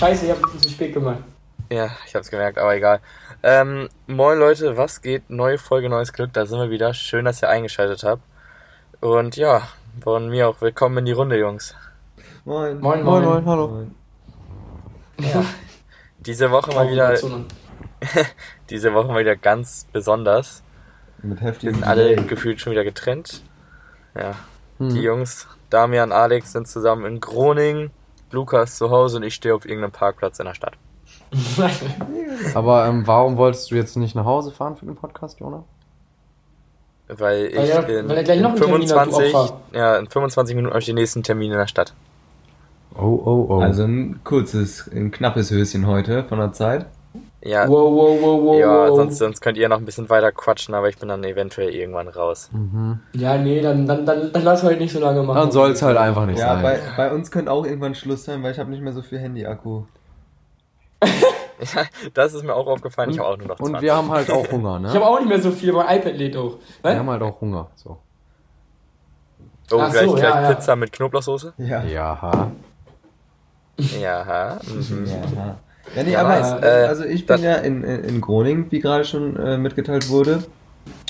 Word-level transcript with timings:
Scheiße, 0.00 0.24
ich 0.24 0.30
hab 0.30 0.38
ein 0.38 0.42
bisschen 0.44 0.62
zu 0.62 0.68
spät 0.70 0.94
gemacht. 0.94 1.18
Ja, 1.70 1.90
ich 2.06 2.14
hab's 2.14 2.30
gemerkt, 2.30 2.56
aber 2.56 2.74
egal. 2.74 3.00
Ähm, 3.42 3.90
moin 4.06 4.38
Leute, 4.38 4.78
was 4.78 5.02
geht? 5.02 5.28
Neue 5.28 5.58
Folge, 5.58 5.90
neues 5.90 6.14
Glück, 6.14 6.32
da 6.32 6.46
sind 6.46 6.58
wir 6.58 6.70
wieder. 6.70 6.94
Schön, 6.94 7.26
dass 7.26 7.42
ihr 7.42 7.50
eingeschaltet 7.50 8.02
habt. 8.02 8.22
Und 9.00 9.36
ja, 9.36 9.68
von 10.02 10.30
mir 10.30 10.48
auch 10.48 10.62
willkommen 10.62 10.96
in 10.98 11.04
die 11.04 11.12
Runde, 11.12 11.38
Jungs. 11.38 11.74
Moin. 12.46 12.80
Moin, 12.80 13.02
moin. 13.02 13.24
moin, 13.24 13.44
hallo. 13.44 13.86
Ja. 15.18 15.44
Diese 16.20 16.50
Woche 16.50 16.74
mal 16.74 16.90
wieder, 16.90 17.14
diese 18.70 18.94
Woche 18.94 19.08
mal 19.08 19.20
wieder 19.20 19.36
ganz 19.36 19.86
besonders. 19.92 20.62
Mit 21.22 21.42
Wir 21.42 21.48
heftigen 21.48 21.74
sind 21.74 21.84
alle 21.84 22.16
gefühlt 22.16 22.58
schon 22.58 22.72
wieder 22.72 22.84
getrennt. 22.84 23.42
Ja, 24.14 24.34
Hm. 24.78 24.88
die 24.94 25.02
Jungs, 25.02 25.46
Damian, 25.68 26.10
Alex 26.10 26.52
sind 26.52 26.66
zusammen 26.66 27.04
in 27.04 27.20
Groningen, 27.20 27.90
Lukas 28.32 28.76
zu 28.76 28.90
Hause 28.90 29.18
und 29.18 29.22
ich 29.24 29.34
stehe 29.34 29.54
auf 29.54 29.64
irgendeinem 29.64 29.92
Parkplatz 29.92 30.38
in 30.38 30.46
der 30.46 30.54
Stadt. 30.54 30.74
Aber 32.54 32.86
ähm, 32.86 33.06
warum 33.06 33.36
wolltest 33.36 33.70
du 33.70 33.74
jetzt 33.74 33.96
nicht 33.96 34.14
nach 34.14 34.24
Hause 34.24 34.50
fahren 34.52 34.76
für 34.76 34.86
den 34.86 34.96
Podcast, 34.96 35.40
Jonah? 35.40 35.64
Weil 37.08 37.46
ich 37.46 37.56
Weil 37.56 37.68
er- 37.68 37.88
in, 38.00 38.08
weil 38.08 38.16
er 38.18 38.22
gleich 38.24 38.36
in 38.36 38.42
noch 38.44 38.50
einen 38.50 38.60
Termin 38.60 38.82
hat, 38.90 39.06
du 39.08 39.10
25, 39.12 39.34
Opfer. 39.34 39.60
ja, 39.72 39.96
in 39.98 40.06
25 40.06 40.54
Minuten 40.56 40.72
habe 40.72 40.80
ich 40.80 40.86
den 40.86 40.94
nächsten 40.94 41.22
Termin 41.22 41.50
in 41.52 41.58
der 41.58 41.66
Stadt. 41.66 41.92
Oh, 42.96 43.20
oh, 43.24 43.46
oh. 43.48 43.60
Also 43.60 43.84
ein 43.84 44.20
kurzes, 44.24 44.88
ein 44.92 45.10
knappes 45.10 45.50
Höschen 45.50 45.86
heute 45.86 46.24
von 46.24 46.38
der 46.38 46.52
Zeit. 46.52 46.86
Ja, 47.42 47.66
Wow, 47.68 47.90
wow, 47.92 48.20
wow, 48.20 48.42
wow. 48.44 48.58
ja 48.60 48.88
wow. 48.90 48.96
sonst, 48.96 49.16
sonst 49.18 49.40
könnt 49.40 49.56
ihr 49.56 49.68
noch 49.68 49.78
ein 49.78 49.84
bisschen 49.86 50.10
weiter 50.10 50.30
quatschen, 50.30 50.74
aber 50.74 50.88
ich 50.90 50.98
bin 50.98 51.08
dann 51.08 51.24
eventuell 51.24 51.70
irgendwann 51.70 52.08
raus. 52.08 52.50
mhm. 52.52 53.00
Ja, 53.14 53.38
nee, 53.38 53.60
dann, 53.62 53.86
dann, 53.86 54.04
dann, 54.04 54.30
dann 54.32 54.42
lass 54.42 54.62
heute 54.62 54.76
nicht 54.78 54.92
so 54.92 55.00
lange 55.00 55.22
machen. 55.22 55.38
Dann 55.38 55.50
soll 55.50 55.70
es 55.70 55.80
halt 55.80 55.96
einfach 55.96 56.26
nicht 56.26 56.38
Ja, 56.38 56.54
sein. 56.54 56.62
bei, 56.62 56.80
bei 56.96 57.12
uns 57.12 57.30
könnte 57.30 57.50
auch 57.50 57.64
irgendwann 57.64 57.94
Schluss 57.94 58.24
sein, 58.24 58.42
weil 58.42 58.52
ich 58.52 58.58
habe 58.58 58.70
nicht 58.70 58.82
mehr 58.82 58.92
so 58.92 59.00
viel 59.02 59.18
Handy-Akku. 59.18 59.84
das 62.14 62.34
ist 62.34 62.42
mir 62.44 62.54
auch 62.54 62.66
aufgefallen, 62.66 63.10
ich 63.10 63.18
habe 63.18 63.28
auch 63.28 63.36
nur 63.38 63.48
noch 63.48 63.56
20. 63.56 63.74
Und 63.74 63.82
wir 63.82 63.94
haben 63.96 64.10
halt 64.10 64.30
auch 64.30 64.50
Hunger, 64.50 64.78
ne? 64.78 64.88
Ich 64.88 64.94
habe 64.94 65.06
auch 65.06 65.18
nicht 65.18 65.28
mehr 65.28 65.40
so 65.40 65.50
viel, 65.50 65.72
mein 65.72 65.98
iPad 65.98 66.16
lädt 66.16 66.36
auch. 66.36 66.52
wir 66.52 66.58
Was? 66.82 66.96
haben 66.96 67.10
halt 67.10 67.22
auch 67.22 67.40
Hunger. 67.40 67.68
So. 67.74 67.98
oh, 69.72 69.78
Ach 69.80 69.90
gleich, 69.90 70.06
so, 70.06 70.14
gleich 70.14 70.34
ja, 70.34 70.42
ja. 70.42 70.52
Pizza 70.54 70.76
mit 70.76 70.92
Knoblauchsoße? 70.92 71.54
Ja. 71.58 71.82
Ja. 71.84 72.50
Ja, 73.98 74.58
mhm. 74.66 75.06
Ja, 75.06 75.56
ja 75.94 76.02
nee, 76.02 76.12
Ja, 76.12 76.20
aber 76.20 76.34
also, 76.34 76.56
Äh, 76.66 76.86
also 76.86 77.04
ich 77.04 77.26
bin 77.26 77.42
ja 77.42 77.56
in, 77.56 77.82
in, 77.84 78.04
in 78.04 78.20
Groningen, 78.20 78.70
wie 78.70 78.80
gerade 78.80 79.04
schon 79.04 79.36
äh, 79.36 79.58
mitgeteilt 79.58 80.08
wurde. 80.08 80.44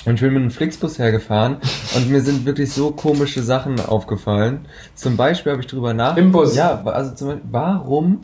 Und 0.05 0.15
ich 0.15 0.21
bin 0.21 0.33
mit 0.33 0.41
einem 0.41 0.51
Flixbus 0.51 0.97
hergefahren 0.97 1.57
und 1.95 2.09
mir 2.09 2.21
sind 2.21 2.45
wirklich 2.45 2.73
so 2.73 2.91
komische 2.91 3.43
Sachen 3.43 3.79
aufgefallen. 3.79 4.67
Zum 4.95 5.15
Beispiel 5.15 5.51
habe 5.51 5.61
ich 5.61 5.67
drüber 5.67 5.93
nach. 5.93 6.17
Im 6.17 6.31
Bus. 6.31 6.55
Ja, 6.55 6.83
also 6.83 7.13
zum 7.13 7.27
Beispiel, 7.27 7.47
warum 7.51 8.21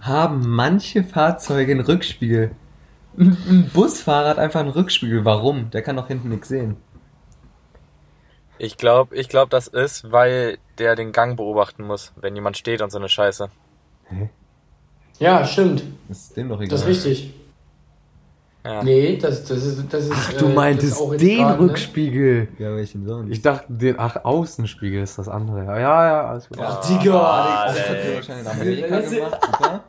haben 0.00 0.42
manche 0.48 1.04
Fahrzeuge 1.04 1.72
einen 1.72 1.80
Rückspiegel? 1.80 2.50
Ein, 3.18 3.36
ein 3.48 3.70
Busfahrer 3.72 4.28
hat 4.28 4.38
einfach 4.38 4.60
einen 4.60 4.68
Rückspiegel. 4.68 5.24
Warum? 5.24 5.70
Der 5.70 5.82
kann 5.82 5.96
doch 5.96 6.08
hinten 6.08 6.28
nichts 6.28 6.48
sehen. 6.48 6.76
Ich 8.58 8.76
glaube, 8.76 9.16
ich 9.16 9.28
glaub, 9.28 9.50
das 9.50 9.68
ist, 9.68 10.12
weil 10.12 10.58
der 10.78 10.96
den 10.96 11.12
Gang 11.12 11.36
beobachten 11.36 11.84
muss, 11.84 12.12
wenn 12.16 12.34
jemand 12.34 12.56
steht 12.58 12.82
und 12.82 12.90
so 12.90 12.98
eine 12.98 13.08
Scheiße. 13.08 13.50
Ja, 15.18 15.44
stimmt. 15.44 15.82
Das 16.08 16.18
ist 16.18 16.36
dem 16.36 16.48
doch 16.48 16.58
egal. 16.60 16.68
Das 16.68 16.80
ist 16.82 16.86
richtig. 16.86 17.34
Ja. 18.64 18.82
Nee, 18.82 19.16
das, 19.16 19.44
das 19.44 19.64
ist. 19.64 19.82
Das 19.90 20.04
ist 20.04 20.12
Ach, 20.14 20.32
äh, 20.32 20.36
du 20.36 20.44
das 20.46 20.54
meintest 20.54 21.00
den 21.20 21.38
grad, 21.38 21.60
ne? 21.60 21.66
Rückspiegel. 21.68 22.48
Ja, 22.58 22.74
welchen 22.76 23.06
Sohn? 23.06 23.30
Ich 23.32 23.40
dachte, 23.40 23.64
den, 23.68 23.98
ach, 23.98 24.16
Außenspiegel 24.24 25.02
ist 25.02 25.18
das 25.18 25.28
andere. 25.28 25.64
Ja, 25.64 25.78
ja, 25.78 26.06
ja 26.06 26.28
alles 26.28 26.48
gut. 26.48 26.58
Ach, 26.60 26.84
Digga. 26.86 27.66
Das 27.68 27.88
hat 27.88 27.96
wahrscheinlich 28.14 28.46
in 28.46 28.60
Amerika 28.60 28.96
Letzte- 28.96 29.16
gemacht. 29.16 29.38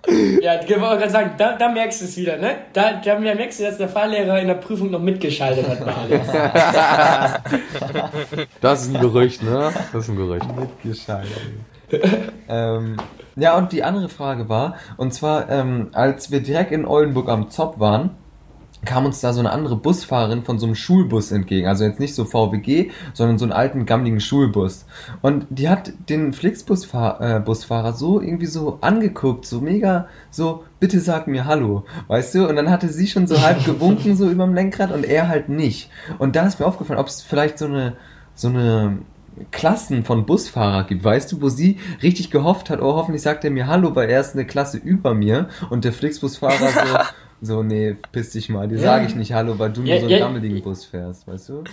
Ja, 0.41 0.55
ich 0.61 0.69
wollte 0.69 0.79
gerade 0.97 1.09
sagen, 1.09 1.31
da, 1.37 1.57
da 1.57 1.69
merkst 1.69 2.01
du 2.01 2.05
es 2.05 2.15
wieder, 2.15 2.37
ne? 2.37 2.51
Da, 2.73 3.01
da 3.03 3.19
merkst 3.19 3.59
du, 3.59 3.63
dass 3.65 3.77
der 3.77 3.89
Fahrlehrer 3.89 4.39
in 4.39 4.47
der 4.47 4.53
Prüfung 4.55 4.89
noch 4.91 5.01
mitgeschaltet 5.01 5.67
hat 5.67 5.83
bei 5.85 5.93
Alex. 5.93 6.27
Das 8.61 8.81
ist 8.83 8.95
ein 8.95 9.01
Gerücht, 9.01 9.43
ne? 9.43 9.71
Das 9.91 10.03
ist 10.03 10.09
ein 10.09 10.15
Gerücht. 10.15 10.45
Mitgeschaltet. 10.55 11.31
ähm, 12.49 12.97
ja, 13.35 13.57
und 13.57 13.71
die 13.71 13.83
andere 13.83 14.09
Frage 14.09 14.49
war, 14.49 14.75
und 14.97 15.13
zwar, 15.13 15.49
ähm, 15.49 15.89
als 15.93 16.31
wir 16.31 16.41
direkt 16.41 16.71
in 16.71 16.85
Oldenburg 16.85 17.29
am 17.29 17.49
Zopp 17.49 17.79
waren, 17.79 18.11
kam 18.85 19.05
uns 19.05 19.19
da 19.19 19.33
so 19.33 19.39
eine 19.39 19.51
andere 19.51 19.75
Busfahrerin 19.75 20.43
von 20.43 20.57
so 20.57 20.65
einem 20.65 20.75
Schulbus 20.75 21.31
entgegen. 21.31 21.67
Also 21.67 21.83
jetzt 21.83 21.99
nicht 21.99 22.15
so 22.15 22.23
VWG, 22.23 22.91
sondern 23.13 23.37
so 23.37 23.45
einen 23.45 23.51
alten, 23.51 23.85
gammeligen 23.85 24.21
Schulbus. 24.21 24.85
Und 25.21 25.47
die 25.49 25.67
hat 25.69 25.91
den 26.07 26.31
Flixbus-Busfahrer 26.33 27.89
äh, 27.89 27.93
so 27.93 28.21
irgendwie 28.21 28.45
so 28.45 28.77
angeguckt, 28.81 29.45
so 29.45 29.59
mega, 29.59 30.07
so, 30.29 30.63
bitte 30.79 30.99
sag 31.01 31.27
mir 31.27 31.45
Hallo, 31.45 31.85
weißt 32.07 32.35
du? 32.35 32.47
Und 32.47 32.55
dann 32.55 32.69
hatte 32.69 32.87
sie 32.87 33.07
schon 33.07 33.27
so 33.27 33.41
halb 33.41 33.65
gewunken, 33.65 34.15
so 34.15 34.29
überm 34.29 34.53
Lenkrad 34.53 34.91
und 34.93 35.05
er 35.05 35.27
halt 35.27 35.49
nicht. 35.49 35.89
Und 36.17 36.35
da 36.35 36.47
ist 36.47 36.59
mir 36.59 36.65
aufgefallen, 36.65 36.99
ob 36.99 37.07
es 37.07 37.21
vielleicht 37.21 37.57
so 37.57 37.65
eine, 37.65 37.97
so 38.33 38.47
eine 38.47 38.99
Klassen 39.51 40.03
von 40.05 40.25
Busfahrer 40.25 40.83
gibt, 40.85 41.03
weißt 41.03 41.31
du, 41.31 41.41
wo 41.41 41.49
sie 41.49 41.77
richtig 42.03 42.31
gehofft 42.31 42.69
hat, 42.69 42.81
oh, 42.81 42.95
hoffentlich 42.95 43.21
sagt 43.21 43.43
er 43.43 43.51
mir 43.51 43.67
Hallo, 43.67 43.95
weil 43.95 44.09
er 44.09 44.19
ist 44.21 44.33
eine 44.35 44.45
Klasse 44.45 44.77
über 44.77 45.13
mir 45.13 45.49
und 45.69 45.85
der 45.85 45.93
Flixbusfahrer 45.93 46.69
so, 46.69 46.99
so, 47.55 47.63
nee, 47.63 47.95
piss 48.11 48.31
dich 48.31 48.49
mal, 48.49 48.67
dir 48.67 48.75
Ja. 48.77 48.81
sage 48.83 49.05
ich 49.07 49.15
nicht 49.15 49.33
Hallo, 49.33 49.57
weil 49.59 49.71
du 49.71 49.81
nur 49.81 49.89
Ja, 49.89 49.99
so 49.99 50.05
einen 50.07 50.11
ja. 50.11 50.19
gammeligen 50.19 50.61
Bus 50.61 50.85
fährst, 50.85 51.27
weißt 51.27 51.49
du? 51.49 51.63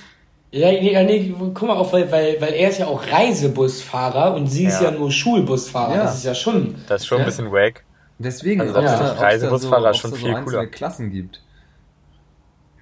Ja, 0.53 0.71
nee, 0.71 1.04
nee, 1.04 1.34
guck 1.54 1.62
mal 1.62 1.75
auf, 1.77 1.93
weil, 1.93 2.10
weil, 2.10 2.41
weil 2.41 2.54
er 2.54 2.71
ist 2.71 2.78
ja 2.78 2.87
auch 2.87 3.03
Reisebusfahrer 3.10 4.34
und 4.34 4.47
sie 4.47 4.66
ist 4.66 4.81
Ja. 4.81 4.91
ja 4.91 4.97
nur 4.97 5.10
Schulbusfahrer. 5.10 5.97
Ja. 5.97 6.03
Das 6.04 6.16
ist 6.19 6.25
ja 6.25 6.34
schon. 6.34 6.77
Das 6.88 7.03
ist 7.03 7.06
schon 7.09 7.19
Ja. 7.19 7.25
ein 7.25 7.27
bisschen 7.27 7.50
wack. 7.53 7.84
Deswegen, 8.19 8.60
Also 8.62 8.77
ob 8.77 8.84
es 8.84 8.91
da 8.93 9.12
Reisebusfahrer 9.15 9.93
so, 9.93 10.00
schon 10.00 10.12
viel 10.15 10.31
so 10.31 10.37
einzelne 10.37 10.44
cooler. 10.59 10.66
Klassen 10.69 11.10
gibt. 11.10 11.43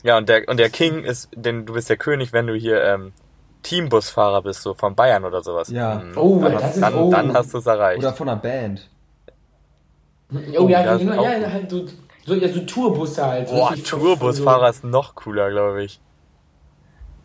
Ja, 0.04 0.18
und 0.18 0.28
der, 0.28 0.46
und 0.48 0.58
der 0.60 0.68
King 0.68 1.02
ist, 1.04 1.30
denn 1.34 1.64
du 1.66 1.72
bist 1.72 1.88
der 1.88 1.96
König, 1.96 2.32
wenn 2.32 2.46
du 2.46 2.54
hier 2.54 2.84
ähm, 2.84 3.12
Teambusfahrer 3.64 4.42
bist, 4.42 4.62
so 4.62 4.74
von 4.74 4.94
Bayern 4.94 5.24
oder 5.24 5.42
sowas. 5.42 5.68
Ja. 5.70 5.96
Mhm. 5.96 6.12
Oh, 6.16 6.38
dann, 6.40 6.52
das 6.52 6.62
hast, 6.62 6.74
ist- 6.76 6.82
dann, 6.82 6.94
oh. 6.94 7.10
dann 7.10 7.34
hast 7.34 7.52
du 7.52 7.58
es 7.58 7.66
erreicht. 7.66 7.98
Oder 7.98 8.12
von 8.12 8.28
einer 8.28 8.40
Band. 8.40 8.88
Oh, 10.58 10.68
ja, 10.68 10.82
das 10.82 11.00
ist 11.02 11.08
genau, 11.08 11.24
ja, 11.24 11.50
halt 11.50 11.70
so, 11.70 11.86
so, 12.24 12.34
ja, 12.34 12.48
so 12.48 12.60
Tourbusse 12.60 13.24
halt. 13.26 13.48
so 13.48 13.54
Boah, 13.56 13.74
Tourbusfahrer 13.74 14.70
ist 14.70 14.82
noch 14.84 15.14
cooler, 15.14 15.50
glaube 15.50 15.84
ich. 15.84 16.00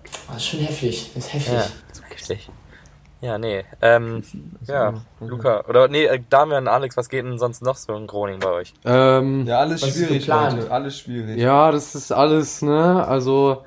So, 0.06 0.12
oh, 0.28 0.34
das 0.34 0.38
ist 0.38 0.48
schon 0.48 0.60
heftig. 0.60 1.12
Das 1.16 1.26
ist 1.26 1.34
heftig. 1.34 1.54
Ja, 1.54 2.08
richtig. 2.14 2.50
Ja, 3.22 3.38
nee. 3.38 3.66
Ähm, 3.82 4.24
ja, 4.66 4.88
Also- 4.88 5.02
Luca. 5.36 5.64
Oder 5.68 5.88
nee, 5.88 6.06
äh, 6.06 6.22
Damian, 6.30 6.68
Alex, 6.68 6.96
was 6.98 7.10
geht 7.10 7.26
denn 7.26 7.38
sonst 7.38 7.62
noch 7.62 7.76
so 7.76 7.94
in 7.96 8.08
Groningen 8.08 8.40
bei 8.40 8.50
euch? 8.50 8.74
Ähm, 8.86 9.46
Ja, 9.46 9.60
alles 9.60 9.82
Was 9.82 9.90
ist 9.90 10.08
schwierig? 10.08 10.28
Leute, 10.28 10.72
alles 10.72 11.00
schwierig. 11.00 11.38
ja, 11.38 11.72
das 11.72 11.96
ist 11.96 12.12
alles, 12.12 12.62
ne? 12.62 13.06
Also, 13.06 13.64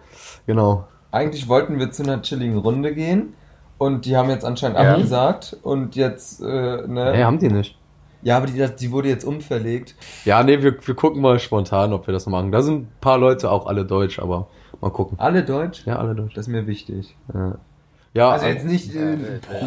genau. 0.47 0.87
Eigentlich 1.13 1.49
wollten 1.49 1.79
wir 1.79 1.91
zu 1.93 2.03
einer 2.03 2.23
chilligen 2.23 2.59
Runde 2.59 2.95
gehen 2.95 3.35
und 3.79 4.07
die 4.07 4.17
haben 4.17 4.31
jetzt 4.31 4.45
anscheinend 4.45 4.79
Ja. 4.79 4.93
abgesagt 4.95 5.57
und 5.63 5.95
jetzt, 5.95 6.41
äh, 6.41 6.45
ne? 6.47 7.13
Nee, 7.15 7.23
haben 7.25 7.39
die 7.39 7.49
nicht. 7.49 7.77
Ja, 8.23 8.37
aber 8.37 8.47
die, 8.47 8.65
die 8.81 8.91
wurde 8.93 9.09
jetzt 9.09 9.25
umverlegt. 9.25 9.95
Ja, 10.25 10.43
nee, 10.43 10.63
wir, 10.63 10.77
wir 10.87 10.95
gucken 10.95 11.21
mal 11.21 11.39
spontan, 11.39 11.93
ob 11.93 12.07
wir 12.07 12.13
das 12.13 12.27
machen. 12.27 12.53
Da 12.53 12.63
sind 12.63 12.83
ein 12.83 12.89
paar 13.01 13.19
Leute 13.19 13.51
auch 13.51 13.67
alle 13.67 13.85
deutsch, 13.85 14.19
aber 14.21 14.47
mal 14.81 14.91
gucken. 14.91 15.19
Alle 15.19 15.43
Deutsch? 15.43 15.85
Ja, 15.87 15.97
alle 15.99 16.15
deutsch. 16.15 16.35
Das 16.35 16.47
ist 16.47 16.53
mir 16.53 16.67
wichtig. 16.69 17.17
Ja, 17.35 17.57
ja 18.15 18.31
Also 18.31 18.47
jetzt 18.47 18.65
nicht, 18.65 18.95
äh, 18.95 19.17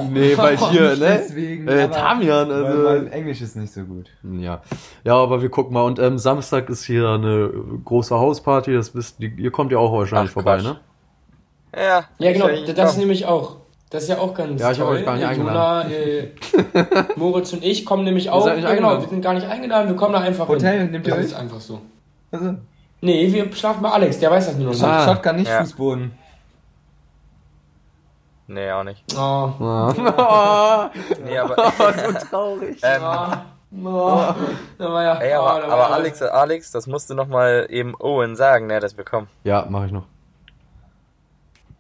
Nee, 0.09 0.37
weil 0.37 0.55
hier, 0.71 0.95
ne? 0.95 0.95
Deswegen, 0.99 1.67
Äh, 1.67 1.89
weil 1.91 2.51
also. 2.51 2.83
mein 3.03 3.07
Englisch 3.11 3.41
ist 3.41 3.57
nicht 3.57 3.73
so 3.73 3.83
gut. 3.83 4.09
Ja. 4.23 4.61
Ja, 5.03 5.15
aber 5.15 5.41
wir 5.41 5.49
gucken 5.49 5.73
mal. 5.73 5.81
Und 5.83 5.99
ähm, 5.99 6.17
Samstag 6.17 6.69
ist 6.69 6.85
hier 6.85 7.09
eine 7.09 7.51
große 7.83 8.15
Hausparty. 8.15 8.73
Das 8.73 8.95
wisst, 8.95 9.19
ihr 9.19 9.51
kommt 9.51 9.73
ja 9.73 9.79
auch 9.79 9.91
wahrscheinlich 9.91 10.29
Ach, 10.29 10.33
vorbei, 10.35 10.55
Quatsch. 10.59 10.63
ne? 10.65 10.77
Ja, 11.75 12.05
Ja, 12.19 12.31
genau, 12.33 12.47
das 12.73 12.97
nämlich 12.97 13.25
auch. 13.25 13.57
Das 13.89 14.03
ist 14.03 14.09
ja 14.09 14.17
auch 14.17 14.33
ganz 14.33 14.59
Ja, 14.59 14.71
ich 14.71 14.77
toll. 14.77 14.95
euch 14.97 15.05
gar 15.05 15.15
nicht 15.15 15.25
eingeladen. 15.25 15.91
Jona, 15.91 16.81
äh, 16.81 17.05
Moritz 17.15 17.53
und 17.53 17.63
ich 17.63 17.85
kommen 17.85 18.03
nämlich 18.03 18.29
auch. 18.29 18.45
nicht 18.45 18.63
Ja, 18.63 18.73
genau, 18.75 18.99
wir 19.01 19.07
sind 19.07 19.21
gar 19.21 19.33
nicht 19.33 19.47
eingeladen, 19.47 19.87
wir 19.89 19.95
kommen 19.95 20.13
da 20.13 20.19
einfach 20.21 20.47
Hotel, 20.47 20.79
hin. 20.81 20.91
nehmt 20.91 21.05
ihr 21.07 21.11
das 21.13 21.19
euch? 21.19 21.25
ist 21.31 21.35
einfach 21.35 21.59
so. 21.61 21.81
Also, 22.31 22.55
Nee, 23.01 23.31
wir 23.31 23.53
schlafen 23.53 23.83
bei 23.83 23.89
Alex, 23.91 24.19
der 24.19 24.31
weiß 24.31 24.47
das 24.47 24.55
nur 24.57 24.65
noch 24.67 24.73
nicht. 24.73 24.83
Ah. 24.83 25.05
Shotgun 25.05 25.35
nicht 25.35 25.47
Ja. 25.49 25.59
Fußboden. 25.61 26.11
Nee, 28.47 28.71
auch 28.71 28.83
nicht. 28.83 29.03
Oh, 29.15 29.49
Ja. 29.59 30.91
Nee, 31.23 31.37
aber. 31.37 31.55
so 31.77 32.27
traurig. 32.29 32.79
ähm, 32.83 33.01
oh, 33.85 33.87
oh, 33.87 34.33
ja, 34.79 35.15
ey, 35.15 35.35
oh, 35.37 35.41
aber, 35.41 35.63
aber 35.65 35.91
Alex, 35.93 36.21
Alex, 36.21 36.71
das 36.71 36.87
musst 36.87 37.09
du 37.09 37.15
nochmal 37.15 37.67
eben 37.69 37.95
Owen 37.99 38.35
sagen, 38.35 38.67
ne, 38.67 38.79
dass 38.79 38.97
wir 38.97 39.03
kommen. 39.03 39.27
Ja, 39.43 39.65
mache 39.69 39.87
ich 39.87 39.91
noch. 39.91 40.03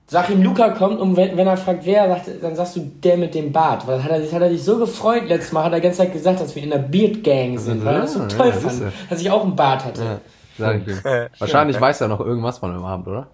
Sag 0.07 0.29
ihm, 0.29 0.43
Luca 0.43 0.69
kommt 0.69 0.99
und 0.99 1.17
wenn, 1.17 1.35
wenn 1.35 1.47
er 1.47 1.57
fragt, 1.57 1.83
wer, 1.85 2.07
sagt, 2.07 2.29
dann 2.43 2.55
sagst 2.55 2.75
du, 2.75 2.81
der 3.03 3.17
mit 3.17 3.33
dem 3.33 3.51
Bart. 3.51 3.87
Weil 3.87 4.03
hat 4.03 4.11
er, 4.11 4.19
hat 4.21 4.41
er 4.41 4.49
dich 4.49 4.63
so 4.63 4.77
gefreut 4.77 5.27
letztes 5.27 5.51
Mal, 5.51 5.63
hat 5.63 5.71
er 5.73 5.79
die 5.79 5.83
ganze 5.83 5.97
Zeit 5.99 6.13
gesagt, 6.13 6.39
dass 6.41 6.55
wir 6.55 6.61
in 6.61 6.69
der 6.69 6.77
Beard 6.77 7.23
Gang 7.23 7.57
sind, 7.59 7.83
weil 7.83 7.95
er 7.95 8.01
das 8.01 8.13
so 8.13 8.19
Ja, 8.19 8.27
toll 8.27 8.47
ja, 8.49 8.53
fand, 8.53 8.81
du. 8.81 8.91
dass 9.09 9.21
ich 9.21 9.31
auch 9.31 9.43
einen 9.43 9.55
Bart 9.55 9.83
hatte. 9.83 10.03
Ja, 10.03 10.11
Ja, 10.11 10.19
sag 10.59 10.81
ich 10.81 10.87
ihm. 10.87 11.01
Wahrscheinlich 11.39 11.81
weiß 11.81 12.01
er 12.01 12.07
noch 12.07 12.19
irgendwas 12.19 12.59
von 12.59 12.71
dem 12.71 12.85
Abend, 12.85 13.07
oder? 13.07 13.27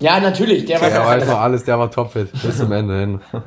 natürlich, 0.00 0.64
der 0.64 0.80
weiß 0.80 0.92
Der 0.92 1.06
weiß 1.06 1.28
noch 1.28 1.40
alles, 1.40 1.64
der 1.64 1.78
war 1.78 1.90
topfit. 1.90 2.32
Bis 2.42 2.58
zum 2.58 2.72
Ende 2.72 2.98
hin. 2.98 3.20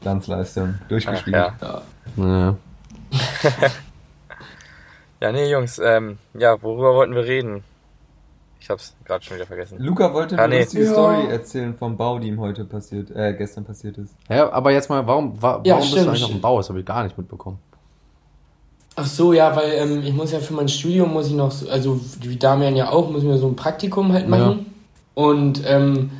Glanzleistung. 0.00 0.76
Durchgespielt. 0.88 1.36
ja. 1.36 1.82
Ja. 2.16 2.56
Ja, 5.22 5.32
nee, 5.32 5.50
Jungs, 5.50 5.78
ähm, 5.78 6.16
ja, 6.32 6.62
worüber 6.62 6.94
wollten 6.94 7.14
wir 7.14 7.24
reden? 7.24 7.62
Ich 8.60 8.68
hab's 8.68 8.94
gerade 9.04 9.24
schon 9.24 9.36
wieder 9.36 9.46
vergessen. 9.46 9.78
Luca 9.80 10.12
wollte 10.12 10.38
Ah, 10.38 10.42
eine 10.44 10.54
nee. 10.56 10.60
lustige 10.62 10.84
Ja. 10.84 10.92
Story 10.92 11.26
erzählen 11.30 11.74
vom 11.74 11.96
Bau, 11.96 12.18
die 12.18 12.28
ihm 12.28 12.38
heute 12.40 12.64
passiert, 12.64 13.10
äh, 13.10 13.32
gestern 13.34 13.64
passiert 13.64 13.96
ist. 13.98 14.14
Ja, 14.28 14.52
aber 14.52 14.70
jetzt 14.70 14.90
mal, 14.90 15.06
warum, 15.06 15.40
wa 15.40 15.60
Ja, 15.64 15.74
warum 15.76 15.90
bist 15.90 15.96
du 16.04 16.08
eigentlich 16.08 16.20
noch 16.22 16.30
im. 16.30 16.40
Bau? 16.40 16.58
Das 16.58 16.68
habe 16.68 16.78
ich 16.80 16.84
gar 16.86 17.02
nicht 17.02 17.16
mitbekommen. 17.16 17.58
Ach 18.96 19.06
so, 19.06 19.32
ja, 19.32 19.54
weil 19.56 19.72
ähm, 19.72 20.02
ich 20.04 20.12
muss 20.12 20.30
ja 20.32 20.40
für 20.40 20.52
mein 20.52 20.68
Studium, 20.68 21.12
muss 21.12 21.28
ich 21.28 21.32
noch, 21.34 21.50
so, 21.50 21.70
also 21.70 21.98
wie 22.20 22.36
Damian 22.36 22.76
ja 22.76 22.90
auch, 22.90 23.08
muss 23.10 23.22
ich 23.22 23.28
mir 23.28 23.38
so 23.38 23.48
ein 23.48 23.56
Praktikum 23.56 24.12
halt 24.12 24.28
machen. 24.28 24.66
Und 25.14 25.62
ähm, 25.64 26.10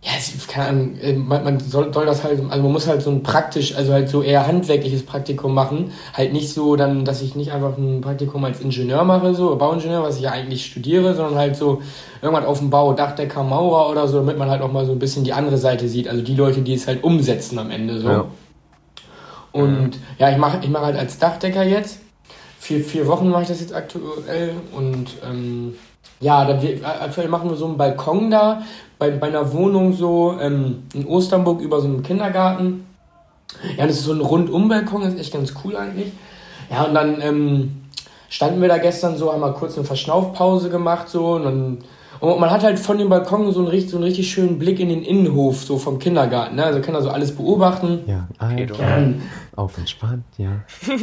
ja, 0.00 0.12
es, 0.16 0.46
keine 0.46 0.68
Ahnung, 0.68 0.98
äh, 1.00 1.12
man, 1.12 1.42
man 1.42 1.60
soll, 1.60 1.92
soll 1.92 2.06
das 2.06 2.22
halt, 2.22 2.40
also 2.48 2.62
man 2.62 2.72
muss 2.72 2.86
halt 2.86 3.02
so 3.02 3.10
ein 3.10 3.24
praktisch, 3.24 3.74
also 3.74 3.92
halt 3.92 4.08
so 4.08 4.22
eher 4.22 4.46
handwerkliches 4.46 5.04
Praktikum 5.04 5.54
machen. 5.54 5.92
Halt 6.14 6.32
nicht 6.32 6.54
so 6.54 6.76
dann, 6.76 7.04
dass 7.04 7.20
ich 7.20 7.34
nicht 7.34 7.50
einfach 7.52 7.76
ein 7.76 8.00
Praktikum 8.00 8.44
als 8.44 8.60
Ingenieur 8.60 9.02
mache, 9.02 9.34
so 9.34 9.56
Bauingenieur, 9.56 10.04
was 10.04 10.16
ich 10.16 10.22
ja 10.22 10.30
eigentlich 10.30 10.66
studiere, 10.66 11.14
sondern 11.14 11.34
halt 11.34 11.56
so 11.56 11.82
irgendwann 12.22 12.46
auf 12.46 12.58
dem 12.58 12.70
Bau, 12.70 12.92
Dachdecker, 12.92 13.42
Maurer 13.42 13.90
oder 13.90 14.06
so, 14.06 14.18
damit 14.18 14.38
man 14.38 14.48
halt 14.48 14.62
auch 14.62 14.70
mal 14.70 14.86
so 14.86 14.92
ein 14.92 15.00
bisschen 15.00 15.24
die 15.24 15.32
andere 15.32 15.58
Seite 15.58 15.88
sieht. 15.88 16.06
Also 16.06 16.22
die 16.22 16.36
Leute, 16.36 16.62
die 16.62 16.74
es 16.74 16.86
halt 16.86 17.02
umsetzen 17.02 17.58
am 17.58 17.72
Ende 17.72 17.98
so. 17.98 18.08
Ja. 18.08 18.24
Und 19.50 19.98
ja, 20.18 20.30
ich 20.30 20.36
mache 20.36 20.60
ich 20.62 20.68
mach 20.68 20.82
halt 20.82 20.96
als 20.96 21.18
Dachdecker 21.18 21.64
jetzt. 21.64 21.98
Vier, 22.60 22.84
vier 22.84 23.08
Wochen 23.08 23.28
mache 23.30 23.42
ich 23.42 23.48
das 23.48 23.60
jetzt 23.60 23.74
aktuell. 23.74 24.52
Und 24.72 25.08
ähm, 25.28 25.74
ja, 26.20 26.44
da 26.44 26.60
wir, 26.60 26.78
aktuell 26.84 27.28
machen 27.28 27.50
wir 27.50 27.56
so 27.56 27.66
einen 27.66 27.76
Balkon 27.76 28.30
da 28.30 28.62
bei, 28.98 29.10
bei 29.10 29.28
einer 29.28 29.52
Wohnung 29.52 29.92
so 29.92 30.36
ähm, 30.40 30.84
in 30.94 31.06
Osternburg 31.06 31.60
über 31.60 31.80
so 31.80 31.88
einem 31.88 32.02
Kindergarten. 32.02 32.86
Ja, 33.76 33.86
das 33.86 33.96
ist 33.96 34.04
so 34.04 34.12
ein 34.12 34.20
Rundumbalkon, 34.20 35.02
ist 35.02 35.18
echt 35.18 35.32
ganz 35.32 35.54
cool 35.64 35.76
eigentlich. 35.76 36.12
Ja, 36.70 36.84
und 36.84 36.94
dann 36.94 37.20
ähm, 37.22 37.82
standen 38.28 38.60
wir 38.60 38.68
da 38.68 38.78
gestern 38.78 39.16
so, 39.16 39.32
haben 39.32 39.40
mal 39.40 39.54
kurz 39.54 39.76
eine 39.76 39.86
Verschnaufpause 39.86 40.68
gemacht 40.70 41.08
so 41.08 41.34
und 41.34 41.44
dann 41.44 41.78
und 42.20 42.40
man 42.40 42.50
hat 42.50 42.64
halt 42.64 42.78
von 42.78 42.98
dem 42.98 43.08
Balkon 43.08 43.52
so 43.52 43.60
einen, 43.60 43.68
richtig, 43.68 43.90
so 43.90 43.96
einen 43.96 44.04
richtig 44.04 44.30
schönen 44.30 44.58
Blick 44.58 44.80
in 44.80 44.88
den 44.88 45.02
Innenhof, 45.02 45.62
so 45.62 45.78
vom 45.78 45.98
Kindergarten. 45.98 46.56
Ne? 46.56 46.64
Also 46.64 46.80
kann 46.80 46.94
da 46.94 47.00
so 47.00 47.10
alles 47.10 47.34
beobachten. 47.34 48.00
Ja, 48.06 48.26
Pedo. 48.56 48.74
Ja, 48.74 49.04
auf 49.54 49.78
entspannt, 49.78 50.24
ja. 50.36 50.64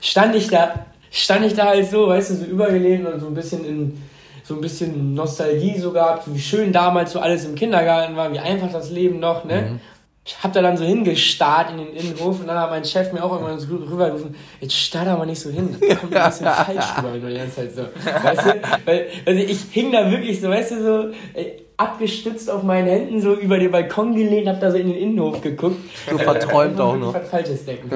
stand 0.00 0.34
ich 0.34 0.48
da, 0.48 0.86
stand 1.16 1.44
ich 1.46 1.54
da 1.54 1.66
halt 1.66 1.90
so, 1.90 2.08
weißt 2.08 2.30
du, 2.30 2.34
so 2.36 2.44
übergelehnt 2.44 3.06
und 3.06 3.20
so 3.20 3.26
ein 3.26 3.34
bisschen 3.34 3.64
in 3.64 4.02
so 4.44 4.54
ein 4.54 4.60
bisschen 4.60 5.14
Nostalgie 5.14 5.76
so 5.76 5.90
gehabt, 5.90 6.32
wie 6.32 6.38
schön 6.38 6.72
damals 6.72 7.10
so 7.12 7.18
alles 7.18 7.44
im 7.44 7.56
Kindergarten 7.56 8.14
war, 8.14 8.32
wie 8.32 8.38
einfach 8.38 8.70
das 8.70 8.90
Leben 8.90 9.18
noch, 9.18 9.44
ne? 9.44 9.80
Ich 10.24 10.42
hab 10.42 10.52
da 10.52 10.62
dann 10.62 10.76
so 10.76 10.84
hingestarrt 10.84 11.70
in 11.70 11.78
den 11.78 11.94
Innenhof 11.94 12.40
und 12.40 12.46
dann 12.46 12.58
hat 12.58 12.70
mein 12.70 12.84
Chef 12.84 13.12
mir 13.12 13.24
auch 13.24 13.32
irgendwann 13.32 13.58
so 13.58 13.74
rübergerufen, 13.74 14.34
jetzt 14.60 14.74
starr 14.76 15.04
da 15.04 15.16
mal 15.16 15.26
nicht 15.26 15.40
so 15.40 15.50
hin, 15.50 15.76
das 15.80 15.98
kommt 15.98 16.14
ein 16.14 16.30
bisschen 16.30 16.46
falsch 16.64 16.84
rüber, 16.98 17.12
wenn 17.12 17.22
du 17.22 17.28
die 17.28 17.36
ganze 17.36 17.56
Zeit 17.56 17.74
so, 17.74 17.82
weißt 17.82 18.46
du, 18.46 18.52
weil, 18.84 19.06
also 19.24 19.40
ich 19.40 19.60
hing 19.70 19.90
da 19.90 20.10
wirklich 20.10 20.40
so, 20.40 20.48
weißt 20.48 20.70
du, 20.72 20.82
so, 20.82 21.08
äh, 21.34 21.65
abgestützt 21.78 22.50
auf 22.50 22.62
meinen 22.62 22.88
Händen, 22.88 23.20
so 23.20 23.34
über 23.34 23.58
den 23.58 23.70
Balkon 23.70 24.14
gelehnt, 24.14 24.48
hab 24.48 24.60
da 24.60 24.70
so 24.70 24.78
in 24.78 24.88
den 24.88 24.96
Innenhof 24.96 25.42
geguckt. 25.42 25.76
So 26.10 26.16
verträumt 26.16 26.80
auch 26.80 26.96
noch. 26.96 27.12
Was 27.12 27.28
Falsches 27.28 27.64
denken. 27.66 27.90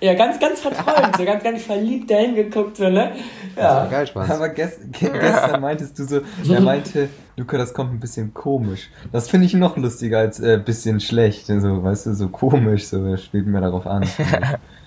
Ja, 0.00 0.14
ganz, 0.14 0.38
ganz 0.38 0.60
verträumt, 0.60 1.16
so 1.16 1.24
ganz, 1.24 1.42
ganz 1.42 1.62
verliebt 1.62 2.10
dahin 2.10 2.34
geguckt, 2.34 2.76
so, 2.76 2.88
ne? 2.88 3.12
Ja. 3.56 3.86
Geil, 3.86 4.06
Spaß. 4.06 4.30
Aber 4.30 4.48
gest 4.50 4.80
ge 4.92 5.10
gestern 5.10 5.60
meintest 5.60 5.98
du 5.98 6.04
so, 6.04 6.20
er 6.52 6.60
meinte, 6.60 7.08
Luca, 7.36 7.56
das 7.56 7.72
kommt 7.72 7.92
ein 7.92 8.00
bisschen 8.00 8.34
komisch. 8.34 8.90
Das 9.10 9.28
finde 9.30 9.46
ich 9.46 9.54
noch 9.54 9.76
lustiger 9.76 10.18
als 10.18 10.40
äh, 10.40 10.60
bisschen 10.62 11.00
schlecht. 11.00 11.46
So, 11.46 11.82
weißt 11.82 12.06
du, 12.06 12.14
so 12.14 12.28
komisch, 12.28 12.86
so 12.86 13.16
spielt 13.16 13.46
mir 13.46 13.60
darauf 13.60 13.86
an. 13.86 14.06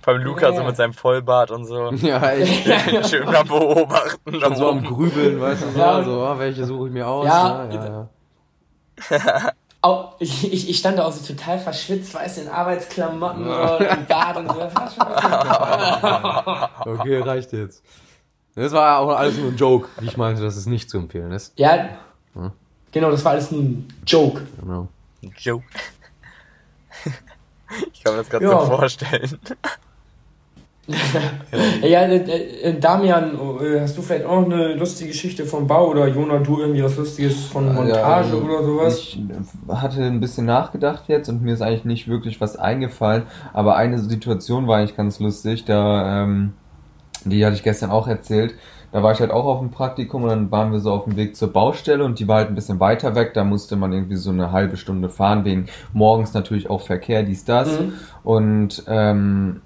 Vor 0.00 0.14
allem 0.14 0.22
Luca 0.22 0.52
so 0.52 0.60
Ja. 0.60 0.66
mit 0.66 0.76
seinem 0.76 0.92
Vollbart 0.92 1.50
und 1.50 1.64
so. 1.66 1.90
Ja, 2.02 2.22
echt. 2.30 3.08
Schön 3.10 3.28
am 3.34 3.46
Beobachten. 3.48 4.40
Schon 4.40 4.56
so 4.56 4.68
am 4.70 4.84
Grübeln, 4.84 5.40
weißt 5.40 5.62
du, 5.62 5.70
so, 5.70 5.78
Ja. 5.78 6.02
so 6.04 6.22
ah, 6.24 6.38
welche 6.38 6.64
suche 6.64 6.88
ich 6.88 6.92
mir 6.92 7.06
aus? 7.06 7.26
Ja. 7.26 7.68
ja, 7.70 7.84
ja. 7.84 9.52
Auch, 9.82 10.14
ich, 10.18 10.50
ich, 10.50 10.70
ich 10.70 10.78
stand 10.78 10.98
da 10.98 11.04
auch 11.04 11.12
so 11.12 11.34
total 11.34 11.58
verschwitzt, 11.58 12.14
weißt 12.14 12.38
du, 12.38 12.42
in 12.42 12.48
Arbeitsklamotten 12.48 13.44
so, 13.44 13.50
im 13.84 14.06
Bad 14.06 14.36
und 14.38 14.50
so. 14.50 14.58
Das 14.58 14.74
war 14.74 14.90
schon 16.86 16.94
Okay, 17.00 17.18
reicht 17.20 17.52
jetzt. 17.52 17.82
Das 18.54 18.72
war 18.72 19.00
auch 19.00 19.10
alles 19.10 19.36
nur 19.36 19.48
ein 19.48 19.56
Joke, 19.56 19.88
wie 19.98 20.06
ich 20.06 20.16
meinte, 20.16 20.40
dass 20.42 20.56
es 20.56 20.64
nicht 20.64 20.88
zu 20.88 20.96
empfehlen 20.96 21.32
ist. 21.32 21.52
Ja, 21.58 21.88
genau, 22.92 23.10
das 23.10 23.22
war 23.26 23.32
alles 23.32 23.50
ein 23.50 23.86
Joke. 24.06 24.46
Genau. 24.58 24.88
Joke. 25.38 25.64
Ich 27.92 28.02
kann 28.02 28.14
mir 28.14 28.18
das 28.20 28.30
gerade 28.30 28.44
Ja. 28.44 28.60
so 28.60 28.66
vorstellen. 28.66 29.38
Ja, 31.82 32.02
äh, 32.02 32.16
äh, 32.16 32.78
Damian, 32.78 33.38
äh, 33.60 33.80
hast 33.80 33.96
du 33.96 34.02
vielleicht 34.02 34.26
auch 34.26 34.44
eine 34.44 34.74
lustige 34.74 35.10
Geschichte 35.10 35.46
vom 35.46 35.66
Bau 35.66 35.88
oder 35.88 36.06
Jona, 36.08 36.38
du 36.38 36.60
irgendwie 36.60 36.82
was 36.84 36.96
Lustiges 36.96 37.46
von 37.46 37.72
Montage 37.74 37.98
Ja, 38.00 38.02
also 38.02 38.36
oder 38.38 38.62
sowas? 38.62 38.98
Ich 38.98 39.18
hatte 39.68 40.02
ein 40.02 40.20
bisschen 40.20 40.44
nachgedacht 40.46 41.04
jetzt 41.08 41.28
und 41.28 41.42
mir 41.42 41.54
ist 41.54 41.62
eigentlich 41.62 41.86
nicht 41.86 42.08
wirklich 42.08 42.40
was 42.40 42.56
eingefallen, 42.56 43.22
aber 43.54 43.76
eine 43.76 43.98
Situation 43.98 44.66
war 44.66 44.78
eigentlich 44.78 44.96
ganz 44.96 45.20
lustig, 45.20 45.64
da, 45.64 46.24
ähm, 46.24 46.52
die 47.24 47.44
hatte 47.46 47.56
ich 47.56 47.62
gestern 47.62 47.90
auch 47.90 48.06
erzählt. 48.06 48.54
Da 48.94 49.02
war 49.02 49.10
ich 49.10 49.18
halt 49.18 49.32
auch 49.32 49.44
auf 49.44 49.58
dem 49.58 49.72
Praktikum 49.72 50.22
und 50.22 50.28
dann 50.28 50.50
waren 50.52 50.70
wir 50.70 50.78
so 50.78 50.92
auf 50.92 51.02
dem 51.02 51.16
Weg 51.16 51.34
zur 51.34 51.52
Baustelle 51.52 52.04
und 52.04 52.20
die 52.20 52.28
war 52.28 52.36
halt 52.36 52.48
ein 52.48 52.54
bisschen 52.54 52.78
weiter 52.78 53.16
weg. 53.16 53.34
Da 53.34 53.42
musste 53.42 53.74
man 53.74 53.92
irgendwie 53.92 54.14
so 54.14 54.30
eine 54.30 54.52
halbe 54.52 54.76
Stunde 54.76 55.08
fahren, 55.08 55.44
wegen 55.44 55.66
morgens 55.92 56.32
natürlich 56.32 56.70
auch 56.70 56.80
Verkehr, 56.80 57.24
dies, 57.24 57.44
das. 57.44 57.80
Mhm. 57.80 57.92
Und 58.22 58.84
ähm, 58.86 59.62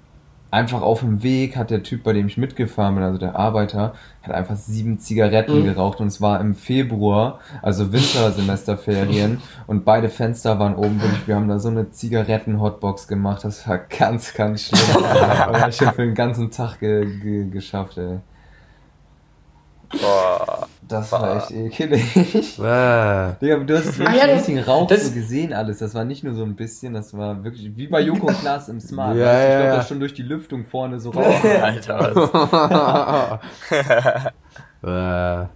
einfach 0.49 0.81
auf 0.81 1.01
dem 1.01 1.21
Weg 1.21 1.57
hat 1.57 1.69
der 1.69 1.83
Typ, 1.83 2.01
bei 2.01 2.13
dem 2.13 2.25
ich 2.25 2.37
mitgefahren 2.39 2.95
bin, 2.95 3.03
also 3.03 3.19
der 3.19 3.35
Arbeiter, 3.35 3.93
hat 4.23 4.33
einfach 4.33 4.55
sieben 4.55 4.97
Zigaretten 4.97 5.59
Mhm. 5.59 5.63
geraucht 5.65 5.99
und 5.99 6.07
es 6.07 6.19
war 6.21 6.41
im 6.41 6.55
Februar, 6.55 7.37
also 7.61 7.93
Wintersemesterferien 7.93 9.41
und 9.67 9.85
beide 9.85 10.09
Fenster 10.09 10.57
waren 10.57 10.73
oben 10.73 10.99
wirklich, 11.03 11.27
wir 11.27 11.35
haben 11.35 11.47
da 11.47 11.59
so 11.59 11.69
eine 11.69 11.91
Zigaretten-Hotbox 11.91 13.07
gemacht, 13.07 13.43
das 13.43 13.67
war 13.67 13.77
ganz, 13.77 14.33
ganz 14.33 14.61
schlimm. 14.63 15.03
Aber 15.45 15.69
ich 15.69 15.75
schon 15.75 15.93
für 15.93 16.01
den 16.01 16.15
ganzen 16.15 16.49
Tag 16.49 16.79
ge 16.79 17.05
ge 17.21 17.47
geschafft, 17.47 17.99
ey. 17.99 18.21
Boah. 20.01 20.67
Das 20.87 21.11
war 21.11 21.37
echt 21.37 21.51
ekelig. 21.51 22.13
Digga, 22.57 23.35
du 23.39 23.77
hast 23.77 23.97
wirklich 23.99 24.07
Ah 24.07 24.13
ja, 24.15 24.23
ein 24.23 24.29
das- 24.29 24.45
bisschen 24.45 24.59
Rauch 24.63 24.87
das- 24.87 25.05
so 25.07 25.13
gesehen 25.13 25.53
alles. 25.53 25.77
Das 25.79 25.93
war 25.93 26.03
nicht 26.03 26.23
nur 26.23 26.33
so 26.33 26.43
ein 26.43 26.55
bisschen, 26.55 26.93
das 26.93 27.15
war 27.15 27.43
wirklich 27.43 27.75
wie 27.75 27.87
bei 27.87 28.01
Joko 28.01 28.27
und 28.27 28.39
Klaas 28.39 28.69
im 28.69 28.79
Smart. 28.79 29.15
Ja, 29.15 29.25
weißt 29.25 29.37
ich 29.37 29.43
ja, 29.49 29.55
glaube, 29.57 29.65
ja. 29.69 29.75
das 29.77 29.87
schon 29.87 29.99
durch 29.99 30.13
die 30.15 30.23
Lüftung 30.23 30.65
vorne 30.65 30.99
so 30.99 31.11
Rauch. 31.11 31.43
Alter, 31.61 32.15
was? 34.81 34.89
ja, 34.89 35.49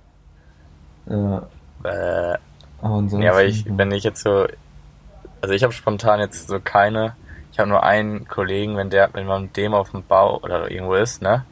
aber 1.85 2.37
ansonsten. 2.81 3.21
ja, 3.21 3.31
aber 3.31 3.43
ich, 3.45 3.65
wenn 3.67 3.91
ich 3.91 4.03
jetzt 4.03 4.21
so, 4.23 4.45
also 5.41 5.53
ich 5.53 5.63
habe 5.63 5.73
spontan 5.73 6.19
jetzt 6.19 6.47
so 6.47 6.59
keine, 6.63 7.15
ich 7.51 7.59
habe 7.59 7.69
nur 7.69 7.83
einen 7.83 8.27
Kollegen, 8.27 8.77
wenn 8.77 8.89
der, 8.89 9.09
wenn 9.13 9.25
man 9.25 9.43
mit 9.43 9.57
dem 9.57 9.73
auf 9.73 9.91
dem 9.91 10.03
Bau 10.03 10.39
oder 10.41 10.69
irgendwo 10.71 10.95
ist, 10.95 11.21
ne, 11.21 11.45